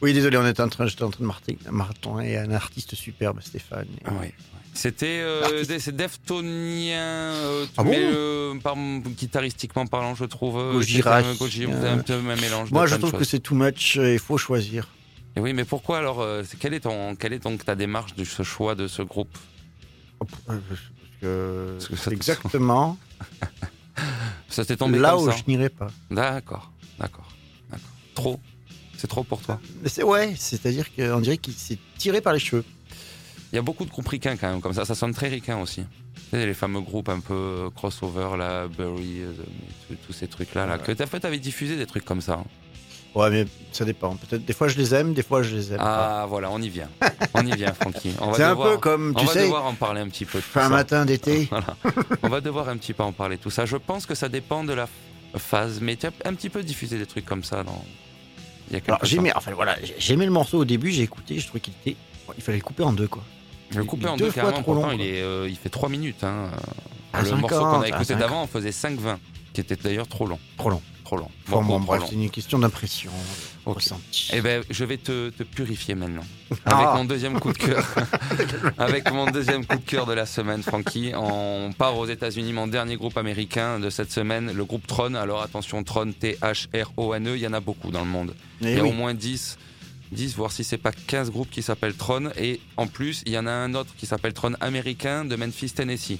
[0.00, 3.40] Oui, désolé, on était en train, j'étais en train de marter- marathonner un artiste superbe,
[3.42, 3.86] Stéphane.
[4.06, 4.32] Ah oui.
[4.74, 10.56] C'était euh, Deftonien, euh, Ah mais bon euh, par, guitaristiquement parlant, je trouve.
[10.58, 12.70] euh, Gojira, un- euh, un peu un mélange.
[12.70, 14.88] Moi, je trouve que c'est too much, il faut choisir.
[15.36, 16.26] Et oui, mais pourquoi alors
[16.58, 19.36] Quelle est ton, quelle est donc ta démarche de ce choix de ce groupe?
[20.20, 20.58] Hop, Parce
[21.20, 22.96] que Parce que ça c'est te- exactement
[24.48, 25.90] Ça t'est tombé là comme où ça je n'irai pas.
[26.10, 27.30] D'accord, d'accord,
[27.70, 27.88] d'accord.
[28.14, 28.40] Trop.
[28.98, 29.60] C'est trop pour toi.
[29.86, 32.64] C'est ouais, c'est-à-dire qu'on dirait qu'il s'est tiré par les cheveux.
[33.52, 34.84] Il y a beaucoup de groupes ricains quand même, comme ça.
[34.84, 35.82] Ça sonne très ricain aussi.
[36.14, 39.32] Tu sais, les fameux groupes un peu euh, crossover, là, Burry, euh,
[40.06, 40.66] tous- ces trucs-là.
[40.66, 40.94] Là, Ouais.
[40.96, 42.34] que fait, t'avais diffusé des trucs comme ça.
[42.34, 42.44] hein.
[43.14, 44.16] Ouais, mais ça dépend.
[44.16, 46.22] Peut-être des fois je les aime, des fois je les aime pas.
[46.22, 46.88] Ah, voilà, on y vient.
[47.34, 48.14] On y vient, Francky.
[48.22, 50.24] On va C'est un peu comme, On tu va sais, devoir en parler un petit
[50.24, 50.40] peu.
[50.40, 50.68] fin ça.
[50.70, 51.46] matin d'été.
[51.50, 51.76] Voilà.
[52.22, 53.66] On va devoir un petit peu en parler tout ça.
[53.66, 54.88] Je pense que ça dépend de la
[55.36, 57.84] phase, mais tu as un petit peu diffusé des trucs comme ça dans.
[58.70, 59.22] Il y a Alors, quelques j'ai temps.
[59.24, 61.74] aimé, enfin voilà, j'ai- j'ai aimé le morceau au début, j'ai écouté, je trouvais qu'il
[61.84, 61.96] était,
[62.34, 63.22] il fallait le couper en deux quoi.
[63.74, 65.06] Le il est en deux deux, fois trop long, pourtant, il, quoi.
[65.06, 66.24] est, euh, il fait 3 minutes.
[66.24, 66.50] hein.
[67.12, 68.18] Ah, le 50, morceau qu'on a ah, écouté 50.
[68.20, 69.16] d'avant, on faisait 5-20,
[69.52, 70.38] qui était d'ailleurs trop long.
[70.56, 70.80] Trop long.
[71.04, 71.28] Trop long.
[71.48, 72.06] Bon, bref, long.
[72.08, 73.10] c'est une question d'impression,
[73.66, 73.76] Ok.
[73.76, 74.30] ressenti.
[74.32, 76.24] Eh ben, je vais te, te purifier maintenant.
[76.64, 76.76] Ah.
[76.78, 77.84] Avec mon deuxième coup de cœur.
[78.78, 81.12] Avec mon deuxième coup de cœur de la semaine, Francky.
[81.16, 85.14] On part aux États-Unis, mon dernier groupe américain de cette semaine, le groupe Tron.
[85.14, 88.34] Alors attention, Tron, T-H-R-O-N-E, il y en a beaucoup dans le monde.
[88.60, 88.90] Eh il y a oui.
[88.90, 89.58] au moins 10,
[90.12, 92.30] 10, voire si c'est pas 15 groupes qui s'appellent Tron.
[92.38, 95.70] Et en plus, il y en a un autre qui s'appelle Tron américain de Memphis,
[95.72, 96.18] Tennessee.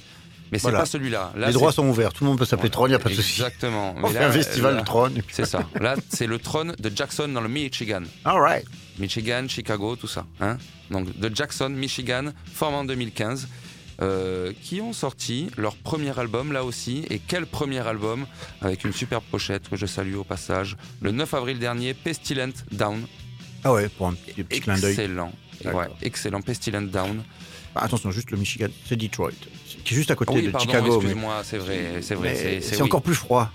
[0.51, 0.79] Mais c'est Voilà.
[0.79, 1.31] pas celui-là.
[1.35, 3.09] Là, les droits sont ouverts, tout le monde peut s'appeler Tron, il n'y a pas
[3.09, 3.41] de souci.
[3.41, 3.95] Exactement.
[3.97, 5.11] On Mais fait là, un festival là, de Tron.
[5.31, 5.67] C'est ça.
[5.79, 8.03] Là, c'est le Tron de Jackson dans le Michigan.
[8.25, 8.65] All right.
[8.99, 10.25] Michigan, Chicago, tout ça.
[10.41, 10.57] Hein
[10.91, 13.47] Donc de Jackson, Michigan, formé en 2015,
[14.01, 17.05] euh, qui ont sorti leur premier album là aussi.
[17.09, 18.25] Et quel premier album?
[18.61, 20.77] Avec une superbe pochette que je salue au passage.
[21.01, 23.01] Le 9 avril dernier, Pestilent Down.
[23.63, 24.91] Ah ouais, pour un petit, petit clin d'œil.
[24.91, 25.31] Excellent.
[25.65, 26.41] Ouais, excellent.
[26.41, 27.23] Pestilent Down.
[27.75, 29.31] Ah, Attention, juste le Michigan, c'est Detroit,
[29.83, 30.87] qui est juste à côté oui, de pardon, Chicago.
[30.89, 32.33] mais- excuse-moi, c'est vrai, c'est vrai.
[32.43, 33.51] mais c'est- oui, encore plus froid.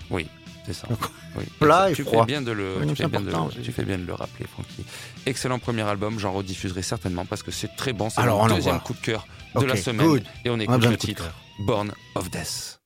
[0.65, 0.87] C'est ça.
[1.35, 1.45] Oui.
[1.59, 2.23] plat et tu froid.
[2.25, 4.13] Fais bien de le, Oui, tu, fais bien de, le- tu fais bien de le
[4.13, 4.83] rappeler, Francky.
[5.25, 8.09] Excellent premier album, j'en rediffuserai certainement parce que c'est très bon.
[8.09, 8.49] C'est l'envoie.
[8.55, 10.05] deuxième coup de cœur de la semaine.
[10.05, 10.23] good.
[10.43, 11.31] Et on écoute le titre.
[11.59, 12.78] Born of Death.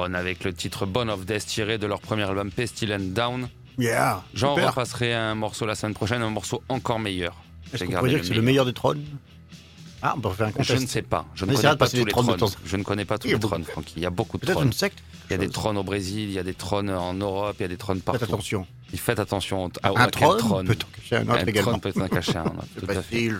[0.00, 2.98] Américains de Tron avec le titre Bone of Death tiré de leur premier album Pestilent
[3.12, 3.48] Down.
[3.78, 4.22] Yeah.
[4.34, 4.70] J'en super.
[4.70, 7.34] repasserai un morceau la semaine prochaine, un morceau encore meilleur.
[7.72, 9.02] Est-ce J'ai qu'on pourrait dire que c'est le meilleur des trônes
[10.02, 10.80] Ah, on peut faire un Je contest.
[10.82, 11.24] ne sais pas.
[11.34, 12.36] Je On ne connais pas tous les trônes.
[12.66, 13.94] Je ne connais pas tous les trônes, Francky.
[13.96, 14.66] Il y a beaucoup de Peut-être trônes.
[14.68, 14.98] une secte
[15.30, 17.62] Il y a des trônes au Brésil, il y a des trônes en Europe, il
[17.62, 18.24] y a des trônes Faites partout.
[18.24, 18.66] attention.
[18.92, 21.78] Et Faites attention à, à Un quel trône peut en cacher un autre Un également.
[21.78, 23.30] trône peut en cacher un autre, C'est tout à fait.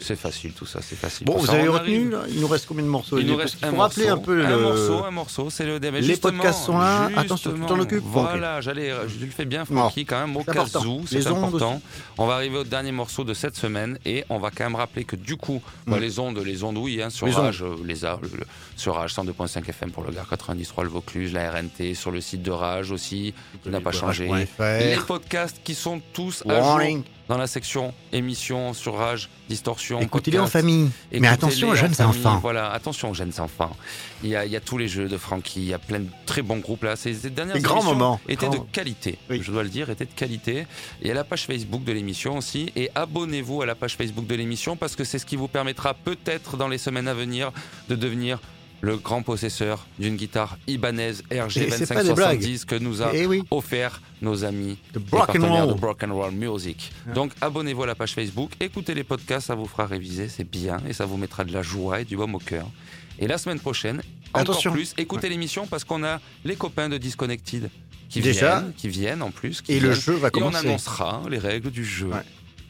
[0.00, 1.26] C'est facile tout ça, c'est facile.
[1.26, 3.70] Bon, vous avez retenu, là Il nous reste combien de morceaux Il nous reste un
[3.72, 4.58] morceau, un peu un le...
[4.58, 5.98] morceau, un morceau, c'est le débat.
[6.00, 7.10] Les Justement, podcasts sont là.
[7.16, 10.52] Attention, tu t'en occupes Voilà, j'allais, je le fais bien, Francky, quand même, au c'est
[10.52, 10.84] cas important.
[10.86, 11.82] où, c'est important.
[12.18, 15.04] On va arriver au dernier morceau de cette semaine et on va quand même rappeler
[15.04, 18.04] que du coup, bah, les ondes, les ondes, oui, hein, sur Les Rage, euh, les
[18.04, 18.44] a, le- le-
[18.76, 22.42] sur Rage 102.5 FM pour le Gard 93 le Vaucluse, la RNT, sur le site
[22.42, 24.28] de Rage aussi, qui n'a pas changé.
[24.58, 26.80] Les podcasts qui sont tous à jour.
[27.28, 30.00] Dans la section émissions sur Rage, Distorsion.
[30.00, 30.90] Écoutez-les en famille.
[31.12, 32.38] Mais attention aux en jeunes famille, enfants.
[32.38, 33.74] Voilà, attention aux jeunes enfants.
[34.22, 36.00] Il y a, il y a tous les jeux de Francky, il y a plein
[36.00, 36.96] de très bons groupes là.
[36.96, 38.20] Ces, ces dernières grands moments.
[38.28, 39.40] étaient de qualité, Oui.
[39.42, 40.66] je dois le dire, étaient de qualité.
[41.02, 42.72] Il y a la page Facebook de l'émission aussi.
[42.76, 45.94] Et abonnez-vous à la page Facebook de l'émission parce que c'est ce qui vous permettra
[45.94, 47.52] peut-être dans les semaines à venir
[47.88, 48.38] de devenir
[48.80, 52.38] le grand possesseur d'une guitare Ibanez RG Et c'est pas des blagues.
[52.40, 53.42] 2570 que nous a Eh oui.
[53.50, 56.32] offert nos amis De et partenaires de Roll.
[56.32, 56.92] Music.
[57.14, 60.80] Donc abonnez-vous à la page Facebook, écoutez les podcasts, ça vous fera réviser, c'est bien
[60.88, 62.66] et ça vous mettra de la joie et du baume au cœur.
[63.18, 64.02] Et la semaine prochaine,
[64.32, 64.72] encore Attention.
[64.72, 67.70] plus, écoutez l'émission parce qu'on a les copains de Disconnected
[68.08, 68.58] qui Déjà.
[68.60, 69.62] viennent, qui viennent en plus.
[69.62, 72.18] qui Et le jeu va Et on annoncera les règles du jeu Ouais.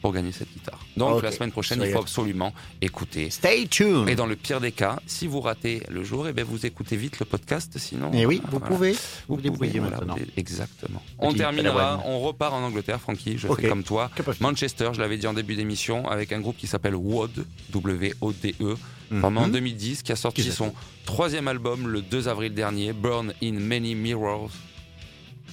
[0.01, 0.79] Pour gagner cette guitare.
[0.97, 1.23] Donc Ok.
[1.23, 3.29] la semaine prochaine, il faut absolument écouter.
[3.29, 4.07] Stay tuned.
[4.09, 6.95] Et dans le pire des cas, si vous ratez le jour, eh ben vous écoutez
[6.95, 8.11] vite le podcast, sinon.
[8.13, 8.67] Et oui, euh, vous voilà.
[8.75, 8.91] pouvez.
[8.93, 10.15] Vous Vous débrouillez pouvez, voilà, maintenant.
[10.37, 11.01] Exactement.
[11.19, 14.09] On Petit terminera, on repart en Angleterre, Francky, je fais comme toi.
[14.39, 18.75] Manchester, je l'avais dit en début d'émission, avec un groupe qui s'appelle WOD, W-O-D-E,
[19.21, 20.73] formé en 2010, qui a sorti Qui son
[21.05, 24.51] troisième album le 2 avril dernier, Burn in Many Mirrors.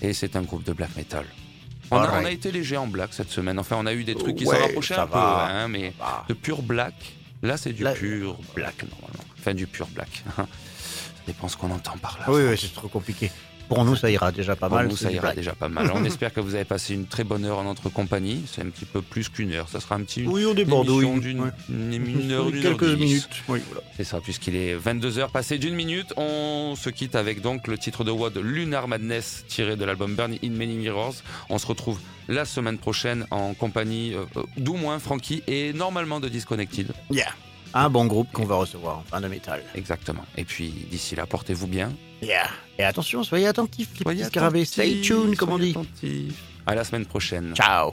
[0.00, 1.24] Et c'est un groupe de black metal.
[1.92, 2.22] On a, Alright.
[2.22, 3.58] on a été léger en black cette semaine.
[3.58, 5.92] Enfin, on a eu des trucs qui Ouais, s'en rapprochaient un peu, hein, mais
[6.28, 6.94] de pur black.
[7.42, 9.24] Là, c'est du Là- pur black, normalement.
[9.38, 10.22] Enfin, du pur black.
[10.36, 10.46] ça
[11.26, 12.26] dépend ce qu'on entend par là.
[12.28, 13.30] Oui, oui, c'est trop compliqué.
[13.74, 14.88] Pour nous, ça ira déjà pas Pour mal.
[14.88, 15.90] nous, c'est ça ira déjà pas mal.
[15.94, 18.42] On espère que vous avez passé une très bonne heure en notre compagnie.
[18.46, 19.68] C'est un petit peu plus qu'une heure.
[19.68, 20.24] Ça sera un petit.
[20.26, 21.20] Oui, on une déborde, oui.
[21.20, 21.50] d'une Ouais.
[21.70, 23.04] une, une heure, une heure Quelques dix.
[23.04, 23.42] minutes.
[23.48, 23.82] Oui, voilà.
[23.96, 26.12] C'est ça, puisqu'il est 22h passé d'une minute.
[26.16, 30.34] On se quitte avec donc le titre de WOD Lunar Madness tiré de l'album Burn
[30.44, 31.14] in Many Mirrors.
[31.48, 31.98] On se retrouve
[32.28, 36.92] la semaine prochaine en compagnie euh, euh, d'au moins Frankie et normalement de Disconnected.
[37.10, 37.26] Yeah.
[37.74, 39.62] Un bon groupe qu'on va recevoir en fin de métal.
[39.74, 40.24] Exactement.
[40.36, 41.92] Et puis d'ici là, portez-vous bien.
[42.20, 42.48] Yeah.
[42.78, 44.64] Et attention, soyez attentifs, les Soyez petits scarabées.
[44.64, 45.70] Stay tuned, comme on dit.
[45.70, 46.34] attentifs.
[46.66, 47.54] À la semaine prochaine.
[47.54, 47.92] Ciao.